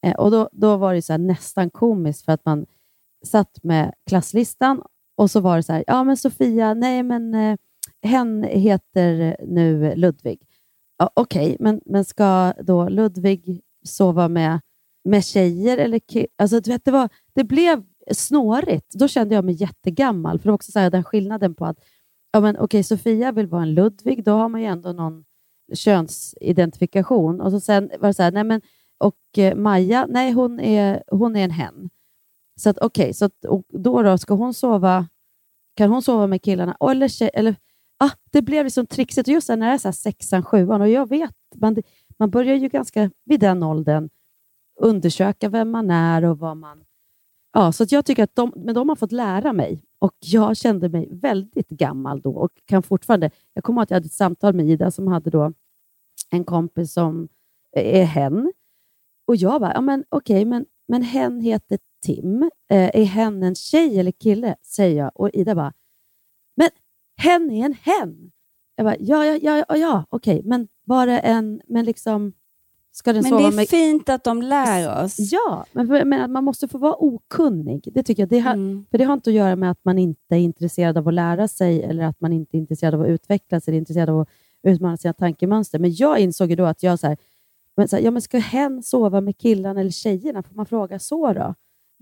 [0.06, 2.66] Eh, och då, då var det så nästan komiskt för att man
[3.24, 4.82] satt med klasslistan
[5.16, 7.56] och så var det så här, ja men Sofia, nej men eh,
[8.02, 10.40] hen heter nu Ludvig.
[10.98, 14.60] Ja, Okej, okay, men, men ska då Ludvig sova med,
[15.04, 16.00] med tjejer eller
[16.38, 18.94] alltså, du vet, det, var, det blev snårigt.
[18.94, 21.78] Då kände jag mig jättegammal, för det var också så här, den skillnaden på att
[22.32, 25.24] ja, men, okay, Sofia vill vara en Ludvig, då har man ju ändå någon
[25.74, 27.40] könsidentifikation.
[27.40, 28.60] Och så sen var det så här, nej men,
[28.98, 31.90] och eh, Maja, nej hon är, hon är en hen.
[32.56, 35.08] Så att okej, okay, så att, och då, då ska hon sova,
[35.74, 36.76] kan hon sova med killarna?
[36.90, 37.56] Eller, tjej, eller
[37.98, 39.28] ah, det blev liksom trixigt.
[39.28, 41.76] just när det är så här sexan, sjuan och jag vet, man,
[42.18, 44.10] man börjar ju ganska vid den åldern
[44.80, 46.84] undersöka vem man är och vad man...
[47.52, 50.88] Ja, så jag tycker att de, men de har fått lära mig och jag kände
[50.88, 53.30] mig väldigt gammal då och kan fortfarande...
[53.54, 55.52] Jag kommer ihåg att jag hade ett samtal med Ida som hade då
[56.30, 57.28] en kompis som
[57.72, 58.52] är hen
[59.26, 62.50] och jag bara, ja, men okej, okay, men, men hen heter Tim.
[62.70, 64.56] Eh, är hen en tjej eller kille?
[64.62, 65.72] säger jag och Ida bara,
[66.56, 66.68] men
[67.16, 68.30] hen är en hen.
[68.76, 72.32] Jag bara, ja, ja, ja, ja, ja okej, men var det en, men liksom,
[72.92, 75.16] ska den men sova det är fint att de lär oss.
[75.18, 77.88] Ja, men, men man måste få vara okunnig.
[77.94, 78.28] Det tycker jag.
[78.28, 78.86] Det har, mm.
[78.90, 81.48] För det har inte att göra med att man inte är intresserad av att lära
[81.48, 84.28] sig eller att man inte är intresserad av att utveckla sig, intresserad av att
[84.62, 85.78] utmana sina tankemönster.
[85.78, 87.16] Men jag insåg ju då att jag så här,
[87.76, 90.42] men så här, ja, men ska hen sova med killarna eller tjejerna?
[90.42, 91.54] Får man fråga så då?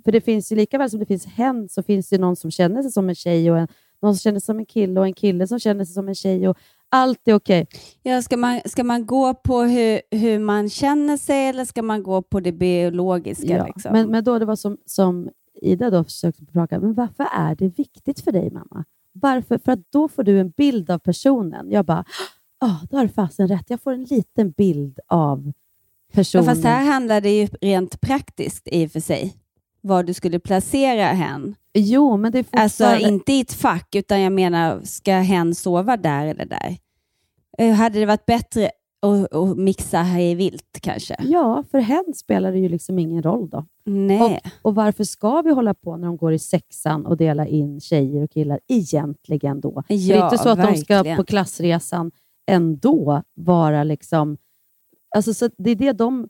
[0.04, 2.50] För det finns ju lika väl som det finns hen så finns det någon som
[2.50, 3.68] känner sig som en tjej och en,
[4.02, 6.14] någon som känner sig som en kille och en kille som känner sig som en
[6.14, 6.48] tjej.
[6.48, 6.58] Och
[6.88, 7.62] allt är okej.
[7.62, 7.80] Okay.
[8.02, 12.02] Ja, ska, man, ska man gå på hur, hur man känner sig eller ska man
[12.02, 13.56] gå på det biologiska?
[13.56, 13.92] Ja, liksom?
[13.92, 15.30] men, men då det var som, som
[15.62, 18.84] Ida då försökte prata men varför är det viktigt för dig mamma?
[19.12, 19.58] Varför?
[19.58, 21.70] För att då får du en bild av personen.
[21.70, 22.04] Jag bara,
[22.60, 23.70] oh, då har du fasen rätt.
[23.70, 25.52] Jag får en liten bild av
[26.12, 26.44] personen.
[26.44, 29.34] Ja, fast här handlar det ju rent praktiskt i och för sig
[29.80, 31.54] var du skulle placera hen.
[31.74, 32.64] Jo, men det är fortfarande...
[32.64, 36.76] Alltså inte i ett fack, utan jag menar, ska hen sova där eller där?
[37.58, 38.70] Eh, hade det varit bättre
[39.02, 41.16] och, och mixa hej vilt kanske.
[41.20, 43.64] Ja, för hen spelar det ju liksom ingen roll då.
[43.84, 44.40] Nej.
[44.44, 47.80] Och, och varför ska vi hålla på när de går i sexan och dela in
[47.80, 49.82] tjejer och killar egentligen då?
[49.88, 51.16] det är Ja, inte så att de ska verkligen.
[51.16, 52.10] på klassresan
[52.46, 54.36] ändå vara liksom...
[55.16, 56.28] Alltså så det är det de...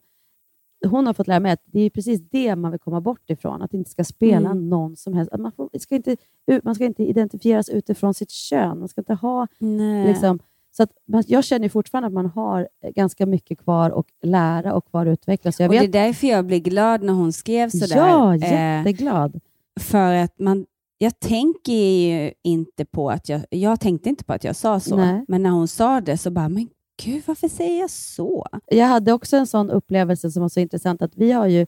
[0.87, 3.63] Hon har fått lära mig att det är precis det man vill komma bort ifrån.
[3.63, 4.69] Att det inte ska spela Mm.
[4.69, 5.33] någon som helst...
[5.33, 6.17] Att man, får, ska inte,
[6.63, 8.79] man ska inte identifieras utifrån sitt kön.
[8.79, 9.47] Man ska inte ha...
[9.59, 10.09] Nej.
[10.09, 10.39] Liksom,
[10.77, 10.91] så att,
[11.27, 15.53] jag känner fortfarande att man har ganska mycket kvar att lära och kvar att utveckla.
[15.53, 17.97] Så jag och vet, Det är därför jag blir glad när hon skrev sådär.
[17.97, 19.41] Ja, Eh, jätteglad.
[19.81, 20.67] för att man,
[20.99, 24.97] jag tänker ju inte på att jag, jag tänkte inte på att jag sa så,
[24.97, 25.25] Nej.
[25.29, 26.69] men när hon sa det så bara, men
[27.05, 28.47] gud varför säger jag så?
[28.67, 31.67] Jag hade också en sån upplevelse som var så intressant att vi har ju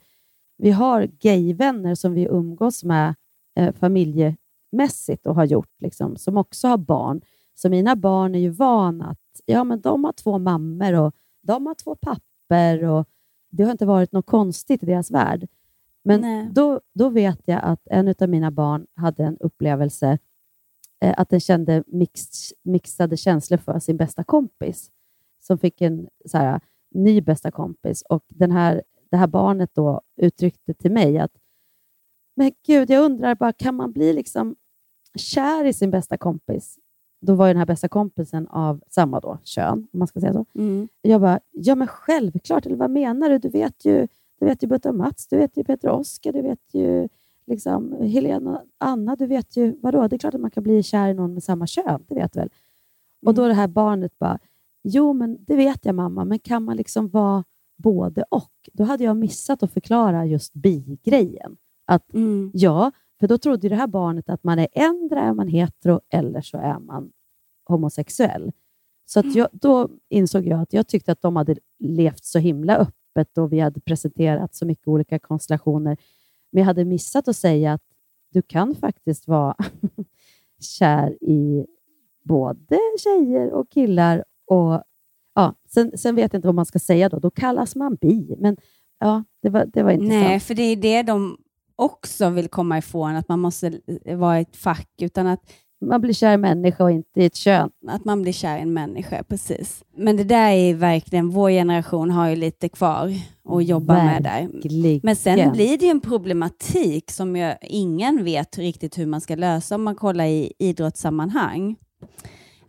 [0.59, 3.15] vi har gayvänner som vi umgås med
[3.57, 7.21] eh, familjemässigt och har gjort, liksom, som också har barn.
[7.55, 11.67] Så mina barn är ju vana att ja, men de har två mammor och de
[11.67, 13.09] har två papper och
[13.51, 15.49] det har inte varit något konstigt i deras värld.
[16.05, 16.49] Men Nej.
[16.53, 20.19] då, då vet jag att en av mina barn hade en upplevelse
[21.01, 24.91] eh, att den kände mix, mixade känslor för sin bästa kompis
[25.43, 28.03] som fick en så här, ny bästa kompis.
[28.09, 31.33] Och den här, det här barnet då uttryckte till mig att
[32.35, 34.57] men gud, jag undrar bara, kan man bli liksom
[35.17, 36.79] kär i sin bästa kompis?
[37.21, 40.33] Då var ju den här bästa kompisen av samma då, kön, om man ska säga
[40.33, 40.47] så.
[40.55, 40.89] Mm.
[41.03, 43.39] Jag bara, ja men självklart, eller vad menar du?
[43.39, 46.33] Du vet ju, du vet ju Butta och Mats, du vet ju Peter och Oskar,
[46.33, 47.09] du vet ju
[47.47, 50.09] liksom, Helena och Anna, du vet ju, vadå?
[50.09, 52.33] Det är klart att man kan bli kär i någon med samma kön, det vet
[52.33, 52.51] du väl?
[53.27, 54.39] Och då det här barnet bara,
[54.83, 57.45] jo men det vet jag mamma, men kan man liksom vara
[57.77, 58.53] både och?
[58.73, 61.57] Då hade jag missat att förklara just bi-grejen.
[61.87, 62.51] Att Mm.
[62.55, 66.41] ja, för då trodde det här barnet att man är ändra är man hetero eller
[66.41, 67.13] så är man
[67.65, 68.53] homosexuell.
[69.05, 72.77] Så att jag, då insåg jag att jag tyckte att de hade levt så himla
[72.77, 75.97] öppet och vi hade presenterat så mycket olika konstellationer.
[76.51, 77.83] Men jag hade missat att säga att
[78.31, 79.57] du kan faktiskt vara
[80.61, 81.67] kär i
[82.23, 84.25] både tjejer och killar.
[84.51, 84.83] Och,
[85.35, 87.19] ja, sen, sen vet jag inte vad man ska säga då.
[87.19, 88.37] Då kallas man bi.
[88.39, 88.57] Men
[89.01, 90.25] ja, det var, det var intressant.
[90.25, 91.37] Nej, för det är det de
[91.77, 93.81] också vill komma ifrån, att man måste
[94.17, 95.41] vara i ett fack, utan att
[95.85, 97.71] Man blir kär i människa och inte i ett kön.
[97.89, 99.85] att man blir kär i en människa, precis.
[99.97, 103.13] Men det där är verkligen, vår generation har ju lite kvar
[103.49, 104.49] att jobba med där.
[104.49, 105.01] Verkligen.
[105.03, 109.75] Men sen blir det ju en problematik som ingen vet riktigt hur man ska lösa
[109.75, 111.77] om man kollar i idrottssammanhang.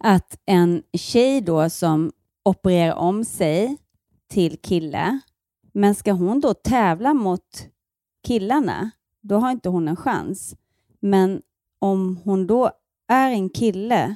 [0.06, 2.12] Att en tjej då som
[2.46, 3.78] opererar om sig
[4.30, 5.20] till kille,
[5.72, 7.68] men ska hon då tävla mot
[8.28, 10.56] killarna, då har inte hon en chans.
[11.00, 11.42] Men
[11.80, 12.72] om hon då
[13.08, 14.16] är en kille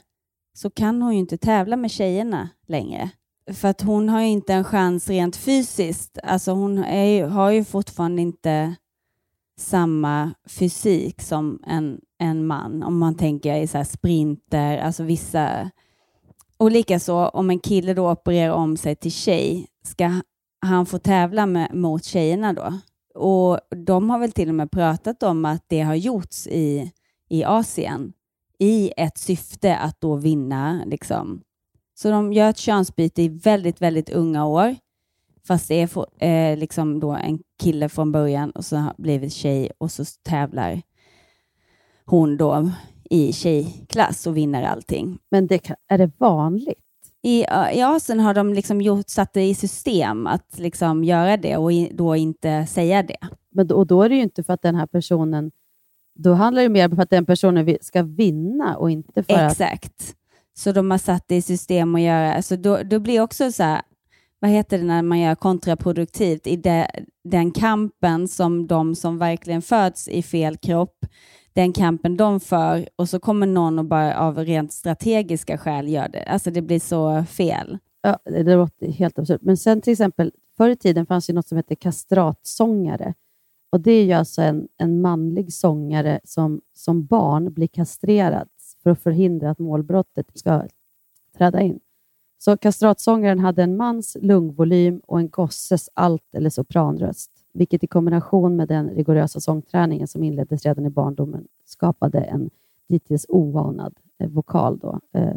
[0.54, 3.10] så kan hon ju inte tävla med tjejerna längre.
[3.54, 6.18] För att hon har ju inte en chans rent fysiskt.
[6.24, 8.76] Alltså hon är ju, har ju fortfarande inte
[9.58, 12.84] samma fysik som en, en man.
[12.84, 15.72] Om man tänker i så här sprinter, alltså vissa...
[16.58, 20.22] Och likaså om en kille då opererar om sig till tjej, ska
[20.62, 22.80] han få tävla med, mot tjejerna då?
[23.16, 26.92] Och de har väl till och med pratat om att det har gjorts i,
[27.30, 28.14] i Asien
[28.60, 30.82] i ett syfte att då vinna.
[30.86, 31.42] Liksom.
[31.96, 34.76] Så de gör ett könsbyte i väldigt, väldigt unga år.
[35.48, 39.34] Fast det är för, eh, liksom då en kille från början och så har blivit
[39.34, 40.82] tjej och så tävlar
[42.06, 42.70] hon då
[43.10, 45.20] i tjejklass och vinner allting.
[45.32, 46.80] Men det, kan- är det vanligt?
[47.24, 47.40] I,
[47.74, 51.74] I Asien har de liksom gjort, satt det i system att liksom göra det och
[51.74, 53.18] i, då inte säga det.
[53.52, 55.52] Men och då är det ju inte för att den här personen...
[56.20, 59.52] Då handlar det mer om att den personen ska vinna och inte för att...
[59.52, 60.16] Exakt.
[60.58, 63.64] Så de har satt det i system att göra, alltså då, då blir också så
[63.64, 63.82] här,
[64.40, 66.88] vad heter det när man gör kontraproduktivt i de,
[67.24, 71.06] den kampen som de som verkligen föds i fel kropp,
[71.54, 76.08] den kampen de för och så kommer någon och bara av rent strategiska skäl gör
[76.08, 76.24] det.
[76.24, 77.78] Alltså det blir så fel.
[78.02, 79.42] Ja, det det låter helt absurt.
[79.42, 83.14] Men sen till exempel, förr i tiden fanns ju något som hette kastratsångare.
[83.70, 88.50] Och Det är ju alltså en, en manlig sångare som som barn blir kastrerad
[88.84, 90.64] för att förhindra att målbrottet ska
[91.38, 91.80] träda in.
[92.38, 98.56] Så kastratsångaren hade en mans lungvolym och en gosses alt eller sopranröst, vilket i kombination
[98.56, 102.50] med den rigorösa sångträningen som inleddes redan i barndomen skapade en
[102.90, 104.80] dittills oanad eh, vokal.
[104.80, 105.36] Då, eh.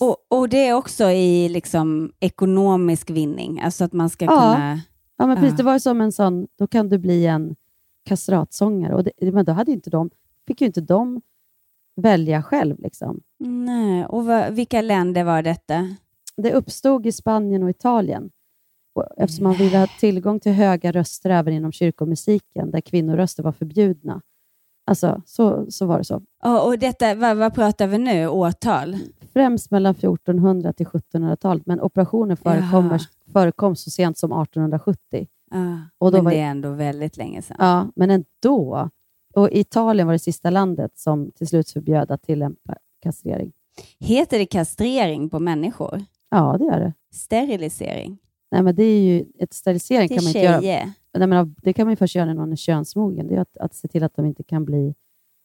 [0.00, 4.30] Och, och det är också i liksom ekonomisk vinning, alltså att man ska Ja.
[4.30, 4.80] kunna...
[5.16, 5.50] Ja, men precis.
[5.50, 5.56] Ja.
[5.56, 7.56] Det var som en sån, då kan du bli en
[8.04, 8.94] kastratsångare.
[8.94, 10.10] Och det, men då hade inte de,
[10.46, 11.20] fick ju inte de
[11.96, 12.78] välja själv.
[12.80, 13.20] Liksom.
[13.38, 14.24] Nej, och
[14.58, 15.96] vilka länder var detta?
[16.36, 18.30] Det uppstod i Spanien och Italien.
[18.94, 23.52] Och eftersom man ville ha tillgång till höga röster även inom kyrkomusiken, där kvinnoröster var
[23.52, 24.20] förbjudna.
[24.86, 26.22] Alltså, så, så var det så.
[26.42, 28.28] Ja, och detta, vad, vad pratar vi nu?
[28.28, 28.96] Årtal?
[29.32, 33.00] Främst mellan 1400 till 1700-talet, men operationer förekommer,
[33.32, 35.26] förekom så sent som 1870.
[35.50, 37.56] Ja, Och då men var- det är ändå väldigt länge sedan.
[37.60, 38.90] Ja, men ändå.
[39.34, 43.52] Och Italien var det sista landet som till slut förbjöd att tillämpa kastrering.
[43.98, 46.04] Heter det kastrering på människor?
[46.30, 46.92] Ja, det gör det.
[47.14, 48.18] Sterilisering?
[48.50, 50.60] Nej, men det är ju ett sterilisering kan man inte göra.
[50.60, 50.92] tjejer?
[51.18, 53.26] Nej, men det kan man ju först göra när någon är könsmogen.
[53.26, 54.94] Det är att, att se till att de inte kan bli...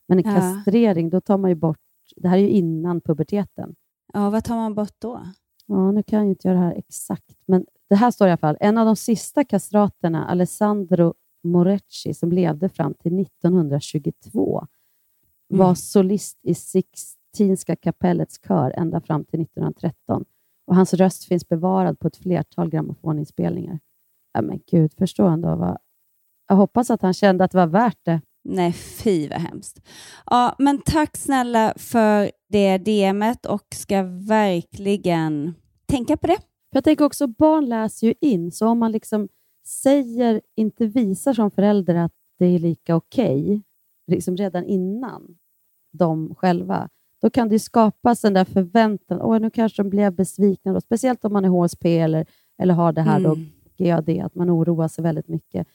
[0.08, 0.36] Men en Ja.
[0.36, 1.80] kastrering, då tar man ju bort...
[2.16, 3.76] Det här är ju innan puberteten.
[4.14, 5.22] Ja, vad tar man bort då?
[5.66, 8.38] Ja, nu kan jag inte göra det här exakt, men det här står i alla
[8.38, 8.58] fall.
[8.60, 11.14] En av de sista kastraterna, Alessandro
[11.46, 14.68] Morecci, som levde fram till 1922,
[15.48, 15.76] var Mm.
[15.76, 20.26] solist i Sixtinska kapellets kör ända fram till 1913.
[20.68, 23.80] Och Hans röst finns bevarad på ett flertal grammofoninspelningar.
[24.34, 25.78] Ja, men gud, förstår han då vad...
[26.48, 28.22] Jag hoppas att han kände att det var värt det.
[28.44, 29.82] Nej, fy vad hemskt.
[30.26, 35.54] Ja, men tack snälla för det DMet och ska verkligen
[35.86, 36.38] tänka på det.
[36.72, 39.28] Jag tänker också, barn läser ju in, så om man liksom
[39.68, 43.62] säger, inte visar som förälder att det är lika okej,
[44.08, 45.38] liksom redan innan
[45.92, 46.90] de själva,
[47.22, 49.22] då kan det skapas den där förväntan.
[49.22, 50.74] Åh, nu kanske de blev besvikna.
[50.74, 50.82] Då.
[50.82, 52.26] Speciellt om man är HSP eller,
[52.58, 53.46] eller har det här då, Mm.
[53.78, 55.68] GAD, att man oroar sig väldigt mycket.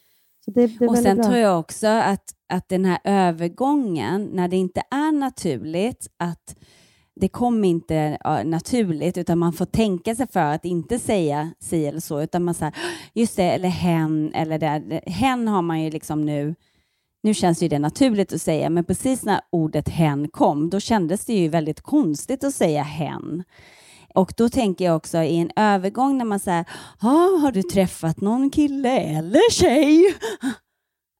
[0.46, 1.24] Det, det Och sen bra.
[1.24, 6.57] tror jag också att, att den här övergången, när det inte är naturligt, att
[7.20, 12.00] det kom inte naturligt, utan man får tänka sig för att inte säga si eller
[12.00, 12.74] så, utan man säger
[13.14, 15.00] just det, eller hen, eller det.
[15.06, 16.54] Hen har man ju liksom nu,
[17.22, 21.24] nu känns ju det naturligt att säga, men precis när ordet hen kom, då kändes
[21.24, 23.44] det ju väldigt konstigt att säga hen.
[24.14, 26.64] Och då tänker jag också i en övergång när man säger,
[27.00, 30.14] ah, har du träffat någon kille eller tjej?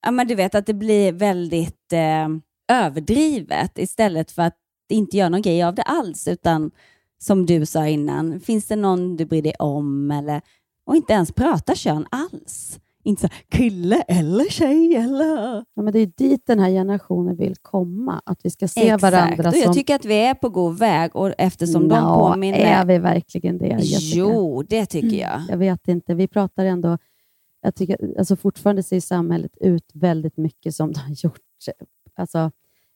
[0.03, 2.29] Ja, men du vet att det blir väldigt eh,
[2.73, 4.57] överdrivet istället för att
[4.95, 6.71] inte göra någon grej av det alls, utan
[7.19, 10.41] som du sa innan, finns det någon du bryr dig om eller,
[10.87, 12.81] och inte ens prata kön alls.
[13.03, 15.65] Inte så kille eller tjej eller...
[15.75, 19.49] Ja, men det är dit den här generationen vill komma, att vi ska se varandra
[19.49, 19.75] och jag som...
[19.75, 22.59] tycker att vi är på god väg och eftersom de Nå, påminner...
[22.59, 24.19] är vi verkligen det, Jessica?
[24.19, 25.43] Jo, det tycker jag.
[25.49, 26.15] Jag vet inte.
[26.15, 26.99] Vi pratar ändå...
[27.63, 31.41] Jag tycker, alltså fortfarande ser samhället ut väldigt mycket som det har gjort.
[32.17, 32.51] Alltså,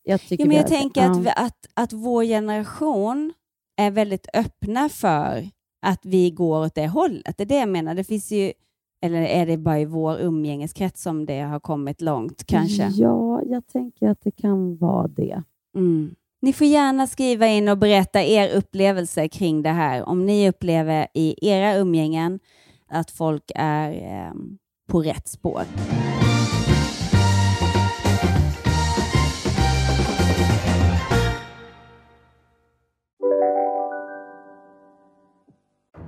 [0.04, 3.32] jag Ja, men jag tänker att, vi, att, att vår generation
[3.76, 5.48] är väldigt öppna för
[5.86, 7.36] att vi går åt det hållet.
[7.36, 7.94] Det är det jag menar.
[7.94, 8.52] Det finns ju,
[9.04, 12.86] eller är det bara i vår umgängeskrets som det har kommit långt kanske?
[12.86, 15.42] Ja, jag tänker att det kan vara det.
[15.76, 16.14] Mm.
[16.42, 20.08] Ni får gärna skriva in och berätta er upplevelse kring det här.
[20.08, 22.40] Om ni upplever i era umgängen
[22.88, 24.32] att folk är eh,
[24.88, 25.62] på rätt spår.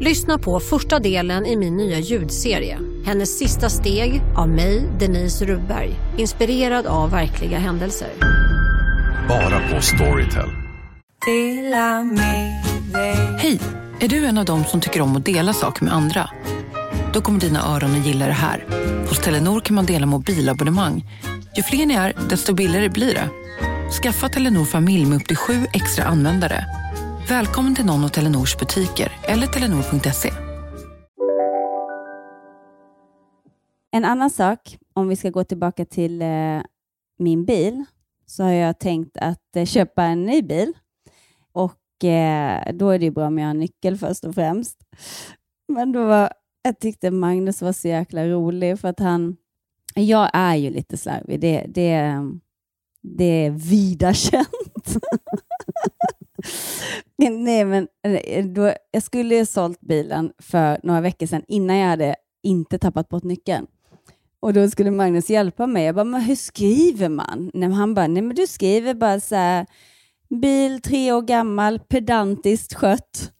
[0.00, 2.78] Lyssna på första delen i min nya ljudserie.
[3.04, 5.94] Hennes sista steg av mig, Denise Rubberg.
[6.16, 8.08] Inspirerad av verkliga händelser.
[9.28, 10.48] Bara på Storytel.
[13.38, 13.60] Hej!
[14.00, 16.30] Är du en av dem som tycker om att dela saker med andra?
[17.12, 18.64] Då kommer dina öron att gilla det här.
[19.08, 21.04] Hos Telenor kan man dela mobilabonnemang.
[21.56, 23.28] Ju fler ni är, desto billigare blir det.
[24.02, 26.64] Skaffa Telenor familj med upp till sju extra användare.
[27.28, 30.30] Välkommen till någon av Telenors butiker eller telenor.se.
[33.90, 36.60] En annan sak, om vi ska gå tillbaka till eh,
[37.18, 37.84] min bil,
[38.26, 40.72] så har jag tänkt att eh, köpa en ny bil.
[41.52, 44.76] Och eh, då är det ju bra om jag har en nyckel först och främst.
[45.68, 49.36] Men då var, jag tyckte Magnus var så jäkla rolig för att han,
[49.94, 52.22] jag är ju lite slarvig, det, det,
[53.02, 54.96] det är vida känt.
[57.18, 61.76] Men Nej, men eh, då, jag skulle ha sålt bilen för några veckor sedan innan
[61.76, 63.66] jag hade inte tappat bort nyckeln.
[64.40, 65.84] Och då skulle Magnus hjälpa mig.
[65.84, 67.50] Jag bara, men hur skriver man?
[67.54, 69.66] Nej, men han bara, nej men du skriver bara så här,
[70.28, 73.32] bil tre år gammal, pedantiskt skött.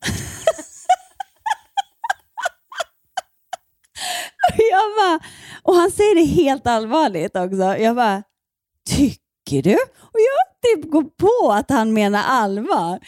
[4.56, 5.20] jag bara,
[5.62, 7.76] och han säger det helt allvarligt också.
[7.76, 8.22] Jag bara,
[8.88, 9.76] tycker Tycker du?
[10.00, 12.98] Och jag typ går på att han menar allvar.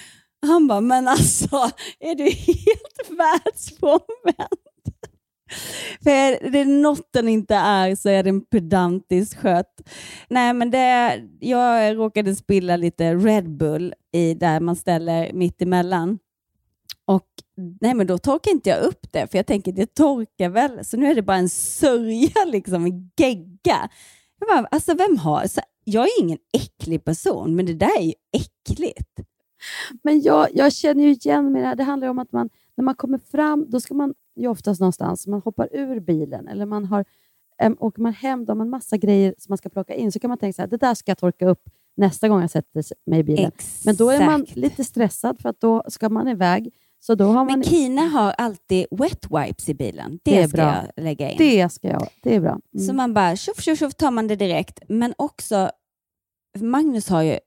[0.46, 1.70] Han bara, men alltså,
[2.00, 4.58] är du helt världsfrånvänd?
[6.02, 9.90] För är det något den inte är så är den pedantiskt skött.
[10.28, 16.18] Nej, men det, jag råkade spilla lite Red Bull i där man ställer mitt emellan.
[17.04, 17.26] Och
[17.80, 20.84] nej, men då torkar inte jag upp det, för jag tänker det torkar väl.
[20.84, 23.88] Så nu är det bara en sörja, liksom en gegga.
[24.40, 28.02] Jag, bara, alltså, vem har, så, jag är ingen äcklig person, men det där är
[28.02, 29.20] ju äckligt.
[30.02, 31.76] Men jag, jag känner ju igen mig det här.
[31.76, 35.26] Det handlar om att man, när man kommer fram, då ska man ju oftast någonstans,
[35.26, 37.04] man hoppar ur bilen eller man har,
[37.62, 40.20] äm, åker man hem, då har man massa grejer som man ska plocka in, så
[40.20, 42.84] kan man tänka så här, det där ska jag torka upp nästa gång jag sätter
[43.06, 43.52] mig i bilen.
[43.56, 43.84] Exakt.
[43.84, 46.74] Men då är man lite stressad för att då ska man iväg.
[47.00, 47.46] Så då har man...
[47.46, 50.18] Men Kina har alltid wet wipes i bilen.
[50.24, 50.84] Det, Det är ska bra.
[50.96, 51.38] jag lägga in.
[51.38, 52.58] Det ska jag, det är bra.
[52.74, 52.86] Mm.
[52.86, 54.80] Så man bara tjoff, tjoff, tjoff tar man det direkt.
[54.88, 55.70] Men också,
[56.58, 57.38] Magnus har ju,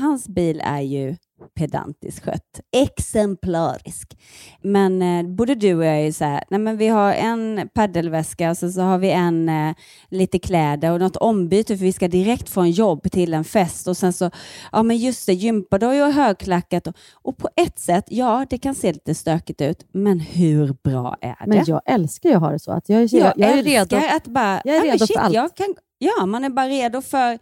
[0.00, 1.16] hans bil är ju
[1.58, 2.60] pedantiskt skött.
[2.76, 4.18] Exemplarisk.
[4.62, 7.68] Men eh, både du och jag är ju så här, nej men vi har en
[7.74, 9.74] paddelväska och så, så har vi en eh,
[10.10, 13.96] lite kläder och något ombyte för vi ska direkt från jobb till en fest och
[13.96, 14.30] sen så,
[14.72, 18.74] ja men just det, gympadojor och högklackat och, och på ett sätt, ja det kan
[18.74, 21.36] se lite stökigt ut, men hur bra är det?
[21.46, 22.72] Men jag älskar ju att ha det så.
[22.72, 24.16] Att jag, är- Jag, jag, är älskar redo.
[24.16, 25.34] att bara, jag är redo shit, för allt.
[25.34, 27.38] Jag kan, ja, man är bara redo för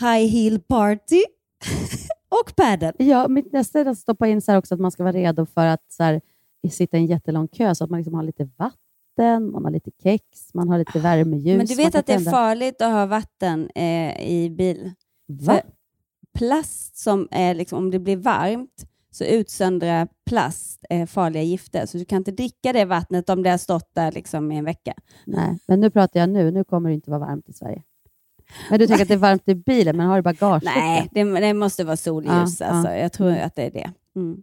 [0.00, 1.22] high heel party
[2.28, 2.94] och padel.
[2.98, 5.66] Ja, mitt nästa är att stoppa in så också att man ska vara redo för
[5.66, 6.20] att så här,
[6.70, 9.90] sitta i en jättelång kö så att man liksom har lite vatten, man har lite
[10.02, 10.24] kex,
[10.54, 11.56] man har lite värmeljus.
[11.56, 14.92] Men du vet att det är farligt att ha vatten eh, i bil?
[15.26, 15.52] Va?
[15.52, 15.62] För
[16.38, 21.86] plast som är liksom, om det blir varmt så utsöndrar plast eh, farliga gifter.
[21.86, 24.64] Så du kan inte dricka det vattnet om det har stått där liksom i en
[24.64, 24.94] vecka.
[25.26, 26.50] Nej, men nu pratar jag nu.
[26.50, 27.82] Nu kommer det inte vara varmt i Sverige.
[28.70, 30.62] Men du tänker att det är varmt i bilen, men har du bagage?
[30.64, 32.60] Nej, det, det måste vara solljus.
[32.60, 32.92] Ja, alltså.
[32.92, 32.96] ja.
[32.96, 33.92] Jag tror att det är det.
[34.16, 34.42] Mm.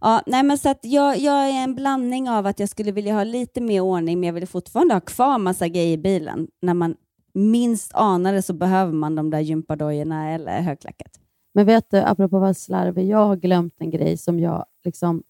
[0.00, 3.14] Ja, nej, men så att jag, jag är en blandning av att jag skulle vilja
[3.14, 6.48] ha lite mer ordning, men jag vill fortfarande ha kvar massa grejer i bilen.
[6.62, 6.96] När man
[7.34, 11.20] minst anar det så behöver man de där gympadojorna eller högklackat.
[11.54, 15.22] Men vet du, apropå vara slarvig, jag har glömt en grej som jag liksom...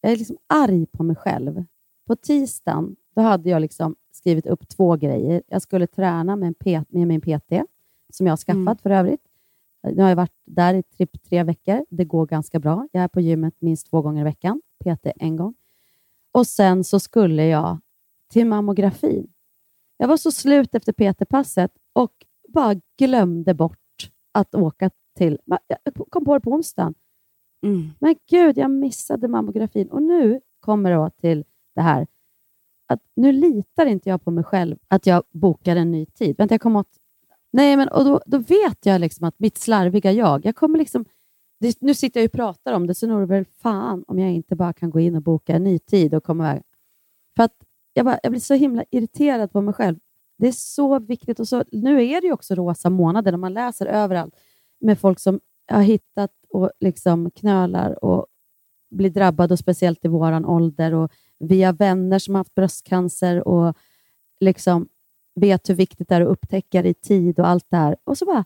[0.00, 1.64] Jag är liksom arg på mig själv.
[2.06, 5.42] På tisdagen då hade jag liksom skrivit upp två grejer.
[5.46, 7.52] Jag skulle träna med, en med min PT,
[8.12, 8.76] som jag har skaffat Mm.
[8.76, 9.20] för övrigt.
[9.82, 11.86] Nu har jag varit där i typ tre veckor.
[11.90, 12.88] Det går ganska bra.
[12.92, 14.62] Jag är på gymmet minst två gånger i veckan.
[14.84, 15.54] PT en gång.
[16.32, 17.78] Och sen så skulle jag
[18.30, 19.32] till mammografin.
[19.96, 22.12] Jag var så slut efter PT-passet och
[22.48, 25.38] bara glömde bort att åka till...
[25.66, 26.94] Jag kom på det på onsdagen.
[27.62, 27.90] Mm.
[27.98, 29.88] Men gud, jag missade mammografin.
[29.90, 31.44] Och nu kommer det då till
[31.74, 32.06] det här
[32.86, 36.36] att nu litar inte jag på mig själv att jag bokar en ny tid.
[36.38, 36.88] Vänta, jag kommer åt...
[37.52, 41.04] Nej, men och då, då vet jag liksom att mitt slarviga jag, jag kommer liksom...
[41.60, 44.04] Det, nu sitter jag ju och pratar om det, så nu är det väl fan
[44.06, 46.62] om jag inte bara kan gå in och boka en ny tid och komma iväg.
[47.36, 47.54] För att
[47.92, 49.98] jag, bara, jag blir så himla irriterad på mig själv.
[50.38, 51.40] Det är så viktigt.
[51.40, 54.34] och så Nu är det ju också rosa månader när man läser överallt
[54.80, 58.26] med folk som har hittat och liksom knölar och
[58.90, 60.94] blir drabbade, och speciellt i vår ålder.
[60.94, 63.76] Och via vänner som har haft bröstcancer och
[64.40, 64.88] liksom
[65.34, 67.96] vet hur viktigt det är att upptäcka det i tid och allt det här.
[68.04, 68.44] Och så bara,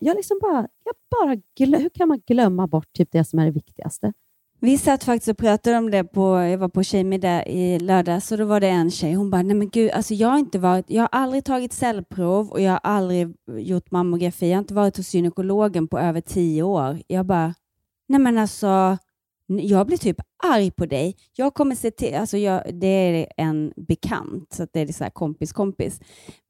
[0.00, 3.44] jag liksom bara, jag bara glö- hur kan man glömma bort typ det som är
[3.44, 4.12] det viktigaste?
[4.60, 8.38] Vi satt faktiskt och pratade om det på, jag var på tjejmiddag i lördags och
[8.38, 10.90] då var det en tjej, hon bara, nej men gud, alltså jag har inte varit,
[10.90, 14.96] jag har aldrig tagit cellprov och jag har aldrig gjort mammografi, jag har inte varit
[14.96, 17.02] hos gynekologen på över tio år.
[17.06, 17.54] Jag bara,
[18.08, 18.98] nej men alltså,
[19.46, 21.16] jag blir typ arg på dig.
[21.36, 25.10] Jag kommer se till, alltså jag, det är en bekant, så det är så här
[25.10, 26.00] kompis kompis,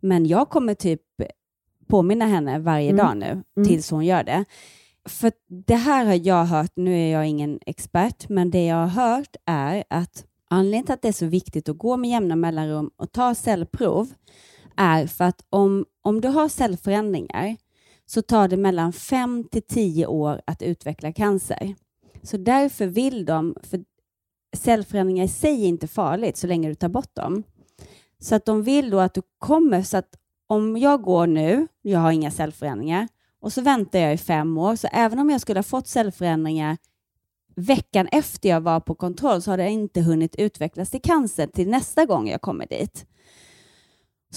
[0.02, 1.02] men jag kommer typ
[1.88, 2.96] påminna henne varje Mm.
[3.06, 3.68] dag nu Mm.
[3.68, 4.44] tills hon gör det.
[5.08, 5.32] För
[5.66, 8.86] det här har jag hört, nu är jag ingen expert, men det jag har
[9.16, 12.90] hört är att anledningen till att det är så viktigt att gå med jämna mellanrum
[12.96, 14.08] och ta cellprov
[14.76, 17.56] är för att om, om du har cellförändringar
[18.06, 21.74] så tar det mellan 5 till 10 år att utveckla cancer.
[22.26, 23.84] Så därför vill de, för
[24.56, 27.42] cellförändringar i sig är inte farligt så länge du tar bort dem.
[28.18, 30.16] Så att de vill då att du kommer, så att
[30.46, 33.08] om jag går nu, jag har inga cellförändringar,
[33.40, 36.76] och så väntar jag i fem år, så även om jag skulle ha fått cellförändringar
[37.56, 41.68] veckan efter jag var på kontroll så har det inte hunnit utvecklas till cancer till
[41.68, 43.06] nästa gång jag kommer dit.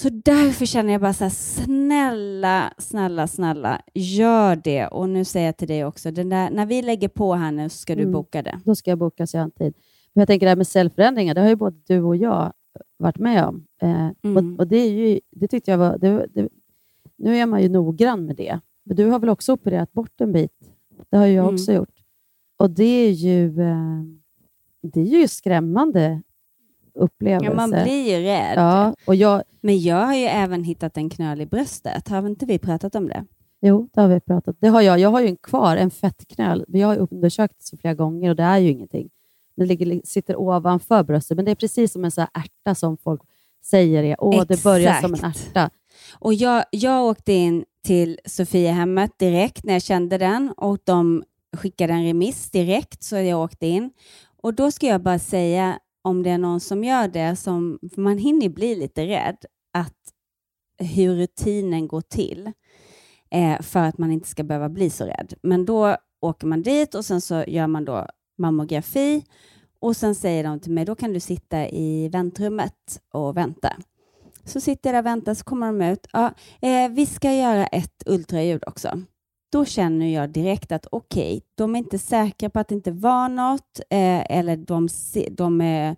[0.01, 4.87] Så därför känner jag bara så här, snälla, snälla, snälla, gör det.
[4.87, 7.69] Och nu säger jag till dig också, den där, när vi lägger på här nu
[7.69, 8.11] så ska du Mm.
[8.13, 8.59] boka det.
[8.65, 9.73] Då ska jag boka så jag har en tid.
[10.13, 12.53] Men jag tänker det här med cellförändringar, det har ju både du och jag
[12.97, 13.65] varit med om.
[13.81, 14.37] Eh, Mm.
[14.53, 15.97] och, och det, är ju, det tyckte jag var...
[15.97, 16.49] Det, det,
[17.17, 18.59] nu är man ju noggrann med det.
[18.83, 20.51] Men du har väl också opererat bort en bit?
[21.09, 21.55] Det har ju jag Mm.
[21.55, 21.95] också gjort.
[22.57, 24.03] Och det är ju, eh,
[24.81, 26.21] det är ju skrämmande
[26.99, 27.45] upplevelse.
[27.45, 28.53] Ja, man blir ju rädd.
[28.55, 32.07] Ja, och jag, Men jag har ju även hittat en knöl i bröstet.
[32.07, 33.25] Har inte vi pratat om det?
[33.61, 34.55] Jo, det har vi pratat.
[34.59, 34.99] Det har jag.
[34.99, 36.65] Jag har ju en kvar, en fettknöl.
[36.67, 39.09] Vi har undersökt så flera gånger och det är ju ingenting.
[39.55, 42.97] Det ligger, sitter ovanför bröstet, men det är precis som en sån här ärta som
[42.97, 43.21] folk
[43.63, 44.15] säger är.
[44.19, 45.47] Åh, det börjar som en Exakt.
[45.47, 45.69] ärta.
[46.19, 51.23] Och jag, jag åkte in till Sofiahemmet direkt när jag kände den och de
[51.57, 53.91] skickade en remiss direkt så jag åkte in.
[54.41, 58.01] Och då ska jag bara säga om det är någon som gör det, som, för
[58.01, 59.37] man hinner bli lite rädd,
[59.73, 59.97] att
[60.77, 62.51] hur rutinen går till
[63.31, 65.33] eh, för att man inte ska behöva bli så rädd.
[65.43, 68.05] Men då åker man dit och sen så gör man då
[68.37, 69.23] mammografi
[69.79, 73.75] och sen säger de till mig, då kan du sitta i väntrummet och vänta.
[74.43, 76.07] Så sitter jag där och väntar, så kommer de ut.
[76.13, 79.01] Ja, eh, vi ska göra ett ultraljud också.
[79.51, 83.29] Då känner jag direkt att okej, de är inte säkra på att det inte var
[83.29, 84.87] något, eh, eller de,
[85.31, 85.95] de, eh,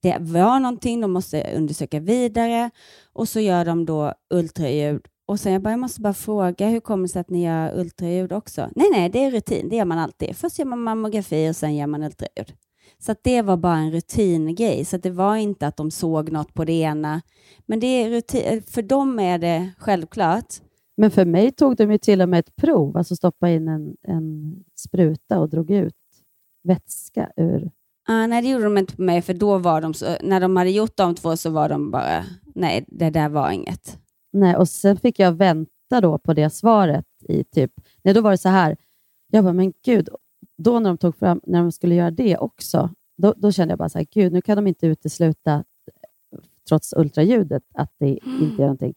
[0.00, 2.70] det var någonting, de måste undersöka vidare.
[3.12, 5.02] Och så gör de då ultraljud.
[5.26, 7.78] Och sen jag bara, jag måste bara fråga, hur kommer det sig att ni gör
[7.78, 8.68] ultraljud också?
[8.76, 10.36] Nej, nej, det är rutin, det gör man alltid.
[10.36, 12.54] Först gör man mammografi och sen gör man ultraljud.
[12.98, 16.32] Så att det var bara en rutingrej, så att det var inte att de såg
[16.32, 17.22] något på det ena.
[17.66, 20.54] Men det är rutin, för dem är det självklart.
[20.96, 23.96] Men för mig tog de ju till och med ett prov, alltså stoppa in en,
[24.02, 25.94] en spruta och drog ut
[26.66, 27.70] vätska ur...
[28.08, 30.56] Ah, nej, det gjorde de inte på mig, för då var de så, när de
[30.56, 32.24] hade gjort de två så var de bara,
[32.54, 33.98] nej, det där var inget.
[34.32, 37.72] Nej, och sen fick jag vänta då på det svaret i typ...
[38.02, 38.76] Nej, då var det så här.
[39.32, 40.08] Jag bara, men gud,
[40.58, 43.78] då när de tog fram, när de skulle göra det också, då, då kände jag
[43.78, 45.64] bara så här, gud, nu kan de inte utesluta,
[46.68, 48.94] trots ultraljudet, att det inte är någonting.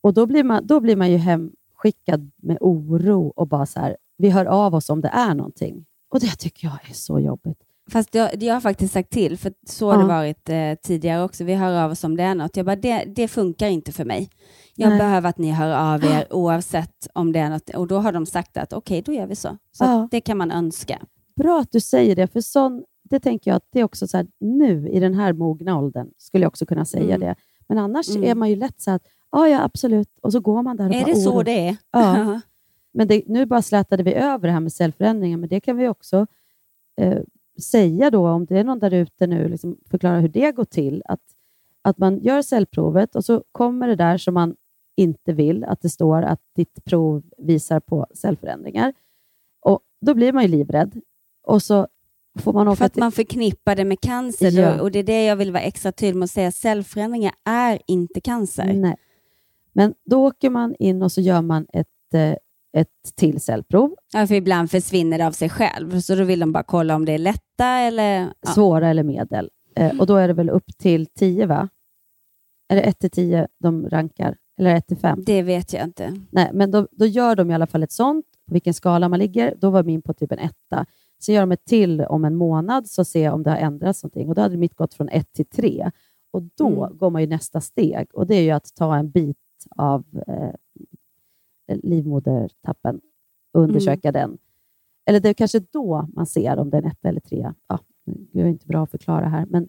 [0.00, 3.96] Och då blir man, då blir man ju hemskickad med oro och bara så här,
[4.18, 5.84] vi hör av oss om det är någonting.
[6.12, 7.58] Och det tycker jag är så jobbigt.
[7.90, 10.00] Fast jag, jag har faktiskt sagt till, för så har Ja.
[10.00, 11.44] det varit eh, tidigare också.
[11.44, 12.56] Vi hör av oss om det är något.
[12.56, 14.30] Jag bara, det, det funkar inte för mig.
[14.74, 14.98] Jag Nej.
[14.98, 17.70] behöver att ni hör av er oavsett om det är något.
[17.70, 19.48] Och då har de sagt att okej, då gör vi så.
[19.72, 20.08] Så Ja.
[20.10, 20.98] det kan man önska.
[21.36, 24.16] Bra att du säger det, för sån, det tänker jag att det är också så
[24.16, 27.20] här, nu i den här mogna åldern skulle jag också kunna säga Mm.
[27.20, 27.34] det.
[27.70, 28.24] Men annars Mm.
[28.30, 29.02] är man ju lätt så att,
[29.32, 31.42] ja, ja absolut, och så går man där och Är bara det så oro.
[31.42, 31.76] det är?
[31.90, 32.40] Ja.
[32.92, 35.88] Men det, nu bara slätade vi över det här med cellförändringar, men det kan vi
[35.88, 36.26] också
[37.00, 37.18] eh,
[37.62, 41.02] säga då, om det är någon där ute nu, liksom förklara hur det går till.
[41.04, 41.20] Att,
[41.82, 44.56] att man gör cellprovet och så kommer det där som man
[44.96, 48.94] inte vill, att det står att ditt prov visar på cellförändringar.
[49.60, 51.00] Och Då blir man ju livrädd.
[51.42, 51.88] Och så
[52.38, 54.50] får man För att man förknippar det med cancer.
[54.50, 54.74] Ja.
[54.74, 56.52] Och, och det är det jag vill vara extra tydlig med att säga.
[56.52, 58.72] Cellförändringar är inte cancer.
[58.72, 58.96] Nej.
[59.72, 62.34] Men då åker man in och så gör man ett, eh,
[62.72, 63.94] ett till cellprov.
[64.12, 66.00] Ja, för ibland försvinner det av sig själv.
[66.00, 68.20] Så då vill de bara kolla om det är lätta eller...
[68.40, 68.52] Ja.
[68.54, 69.50] svåra eller medel.
[69.76, 71.68] Eh, och då är det väl upp till 10, va?
[72.68, 74.36] Är det 1 till 10 de rankar?
[74.58, 75.24] Eller 1 till 5?
[75.26, 76.16] Det vet jag inte.
[76.30, 79.18] Nej, men då, då gör de i alla fall ett sånt, på vilken skala man
[79.18, 79.54] ligger.
[79.60, 80.86] Då var min på typ en etta.
[81.22, 84.02] Så gör de ett till om en månad, så ser jag om det har ändrats
[84.02, 84.28] någonting.
[84.28, 85.90] Och då hade mitt gått från 1 till 3.
[86.30, 86.98] Och då Mm.
[86.98, 88.08] går man ju nästa steg.
[88.14, 89.36] Och det är ju att ta en bit
[89.76, 90.54] av eh,
[91.82, 93.00] livmodertappen
[93.52, 94.20] och undersöka Mm.
[94.20, 94.38] den.
[95.06, 97.54] Eller det är kanske då man ser om det är en etta eller trea.
[97.68, 99.68] Ja, det är inte bra att förklara här, men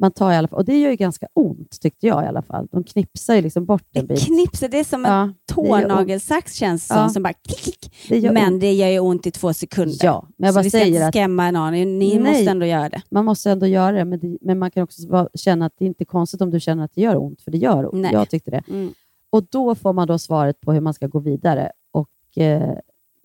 [0.00, 2.42] man tar i alla fall, och det gör ju ganska ont tyckte jag i alla
[2.42, 2.68] fall.
[2.72, 4.26] De knipsar ju liksom bort en bit.
[4.26, 7.08] Knipser, det är som en Ja, det tånagelsax känns det som, Ja.
[7.08, 7.94] som bara klick.
[8.08, 8.60] Det gör Men ont.
[8.60, 9.98] det gör ju ont i två sekunder.
[10.02, 11.72] Ja, men jag så bara vi ska säger inte att- skrämma någon.
[11.72, 12.18] Ni Nej.
[12.20, 13.02] måste ändå göra det.
[13.10, 16.02] Man måste ändå göra det, men, det, men man kan också känna att det inte
[16.02, 18.02] är konstigt om du känner att det gör ont, för det gör ont.
[18.02, 18.12] Nej.
[18.12, 18.62] Jag tyckte det.
[18.68, 18.92] Mm.
[19.30, 21.72] Och då får man då svaret på hur man ska gå vidare.
[21.90, 22.74] Och eh,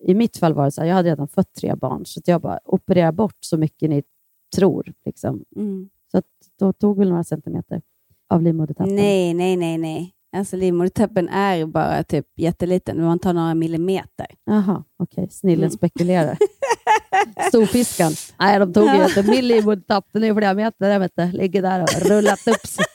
[0.06, 2.28] I mitt fall var det så här, jag hade redan fött tre barn, så att
[2.28, 4.02] jag bara operera bort så mycket ni
[4.56, 4.92] tror.
[5.04, 5.44] Liksom.
[5.56, 5.88] Mm.
[6.14, 6.24] Så att
[6.58, 7.82] då tog väl några centimeter
[8.30, 8.94] av livmodertappen.
[8.96, 10.10] Nej, nej, nej, nej.
[10.36, 13.04] Alltså livmodertappen är bara typ jätteliten.
[13.04, 14.26] Man tar några millimeter.
[14.44, 15.28] Jaha, okej.
[15.30, 15.70] Snillen Mm.
[15.70, 16.38] spekulerar.
[17.48, 18.12] Storfiskan.
[18.38, 19.22] Nej, de tog ju inte.
[19.22, 20.88] Min livmodertapp, den är ju flera meter.
[20.90, 21.34] Jag vet.
[21.34, 22.84] Ligger där och rullat upp sig.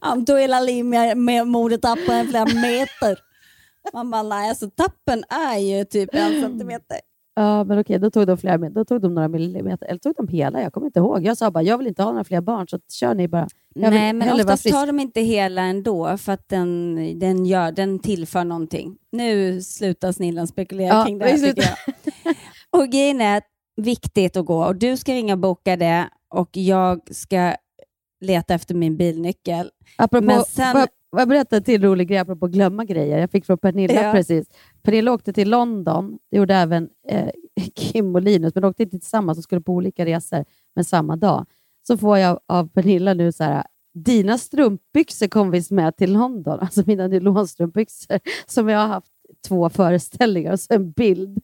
[0.00, 3.18] Han tog hela livmodertappen flera meter.
[3.92, 7.00] Man bara, nej, alltså tappen är ju typ en centimeter.
[7.36, 9.86] Ja, men okej, då tog de flera, då tog de några millimeter.
[9.86, 10.62] Eller tog de hela?
[10.62, 11.24] Jag kommer inte ihåg.
[11.26, 13.48] Jag sa bara, jag vill inte ha några fler barn, så kör ni bara.
[13.74, 17.98] Jag Nej, men oftast tar de inte hela ändå för att den, den, gör, den
[17.98, 18.96] tillför någonting.
[19.12, 22.34] Nu slutar snillen spekulera Ja, kring det här tycker jag.
[22.70, 23.44] Och grejen är att
[23.76, 27.54] viktigt att gå och du ska ringa och boka det och jag ska
[28.20, 29.70] leta efter min bilnyckel.
[29.96, 33.18] Apropå, Men sen- jag- får jag berätta en till rolig grej apropå glömma grejer.
[33.18, 34.12] Jag fick från Pernilla Ja.
[34.12, 34.46] precis.
[34.84, 36.18] Pernilla åkte till London.
[36.30, 37.28] Det gjorde även eh,
[37.74, 39.38] Kim och Linus, men de åkte inte tillsammans.
[39.38, 41.46] De skulle på olika resor, men samma dag.
[41.86, 43.64] Så får jag av Pernilla nu så här,
[43.94, 46.58] dina strumpbyxor kom visst med till London.
[46.60, 49.10] Alltså mina nylonstrumpbyxor som jag har haft
[49.48, 51.38] två föreställningar och så en bild.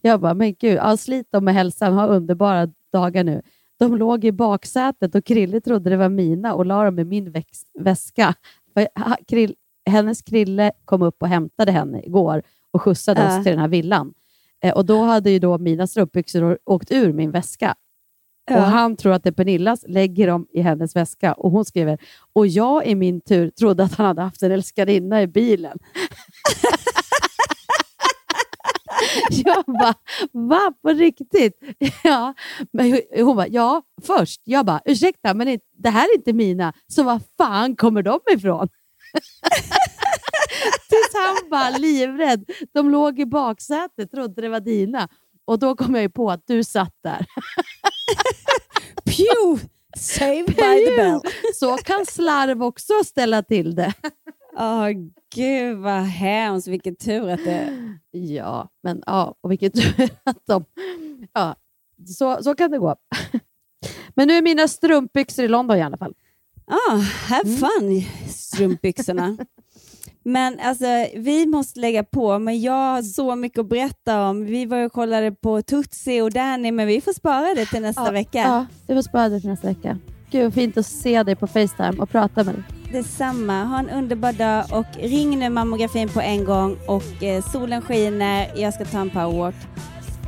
[0.00, 3.42] Jag bara, men gud, ja, slit dem med hälsan, ha underbara dagar nu.
[3.78, 7.32] De låg i baksätet och Krille trodde det var mina och la dem i min
[7.32, 8.34] väx- väska.
[8.74, 9.54] För ha- Krill,
[9.86, 13.38] hennes Krille kom upp och hämtade henne igår och skjutsade Ja.
[13.38, 14.14] oss till den här villan.
[14.64, 17.74] Eh, och Då hade ju då mina strumpbyxor åkt ur min väska.
[18.50, 18.56] Ja.
[18.56, 21.98] Och Han tror att det är Pernillas, lägger dem i hennes väska och hon skriver
[22.32, 25.78] och jag i min tur trodde att han hade haft en älskarinna i bilen.
[29.30, 29.94] Jag bara,
[30.32, 30.72] va?
[30.82, 31.54] På riktigt?
[32.04, 32.34] Ja.
[32.72, 34.40] Men hon bara, ja, först.
[34.44, 38.20] Jag bara, ursäkta, men det- det här är inte mina, så var fan kommer de
[38.32, 38.68] ifrån?
[40.90, 42.50] Tills han bara livrädd.
[42.72, 45.08] De låg i baksätet, trodde det var dina.
[45.44, 47.26] Och då kom jag ju på att du satt där.
[49.04, 49.68] Pew!
[49.96, 51.20] Saved by the bell.
[51.54, 53.92] Så kan slarv också ställa till det.
[54.56, 54.88] Åh
[55.34, 57.94] gud vad hemskt, vilken tur att det...
[58.10, 60.64] Ja, men ja, och vilket tur att de...
[61.32, 61.56] Ja,
[62.06, 62.96] så, så kan det gå.
[64.14, 66.14] Men nu är mina strumpbyxor i London i alla fall.
[66.66, 66.96] Ah,
[67.28, 69.36] have fun, strumpbyxorna.
[70.22, 70.84] Men alltså,
[71.16, 74.44] vi måste lägga på, men jag har så mycket att berätta om.
[74.44, 78.06] Vi var och kollade på Tutsi och Danny, men vi får spara det till nästa
[78.06, 78.38] ja, vecka.
[78.38, 79.98] Ja, vi får spara det till nästa vecka.
[80.30, 82.64] Gud, vad fint att se dig på Facetime och prata med dig.
[82.92, 83.64] Detsamma.
[83.64, 88.52] Ha en underbar dag och ring nu mammografin på en gång och eh, solen skiner.
[88.56, 89.56] Jag ska ta en powerwalk.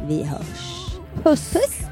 [0.08, 0.92] Vi hörs.
[1.22, 1.52] Puss!
[1.52, 1.91] Puss.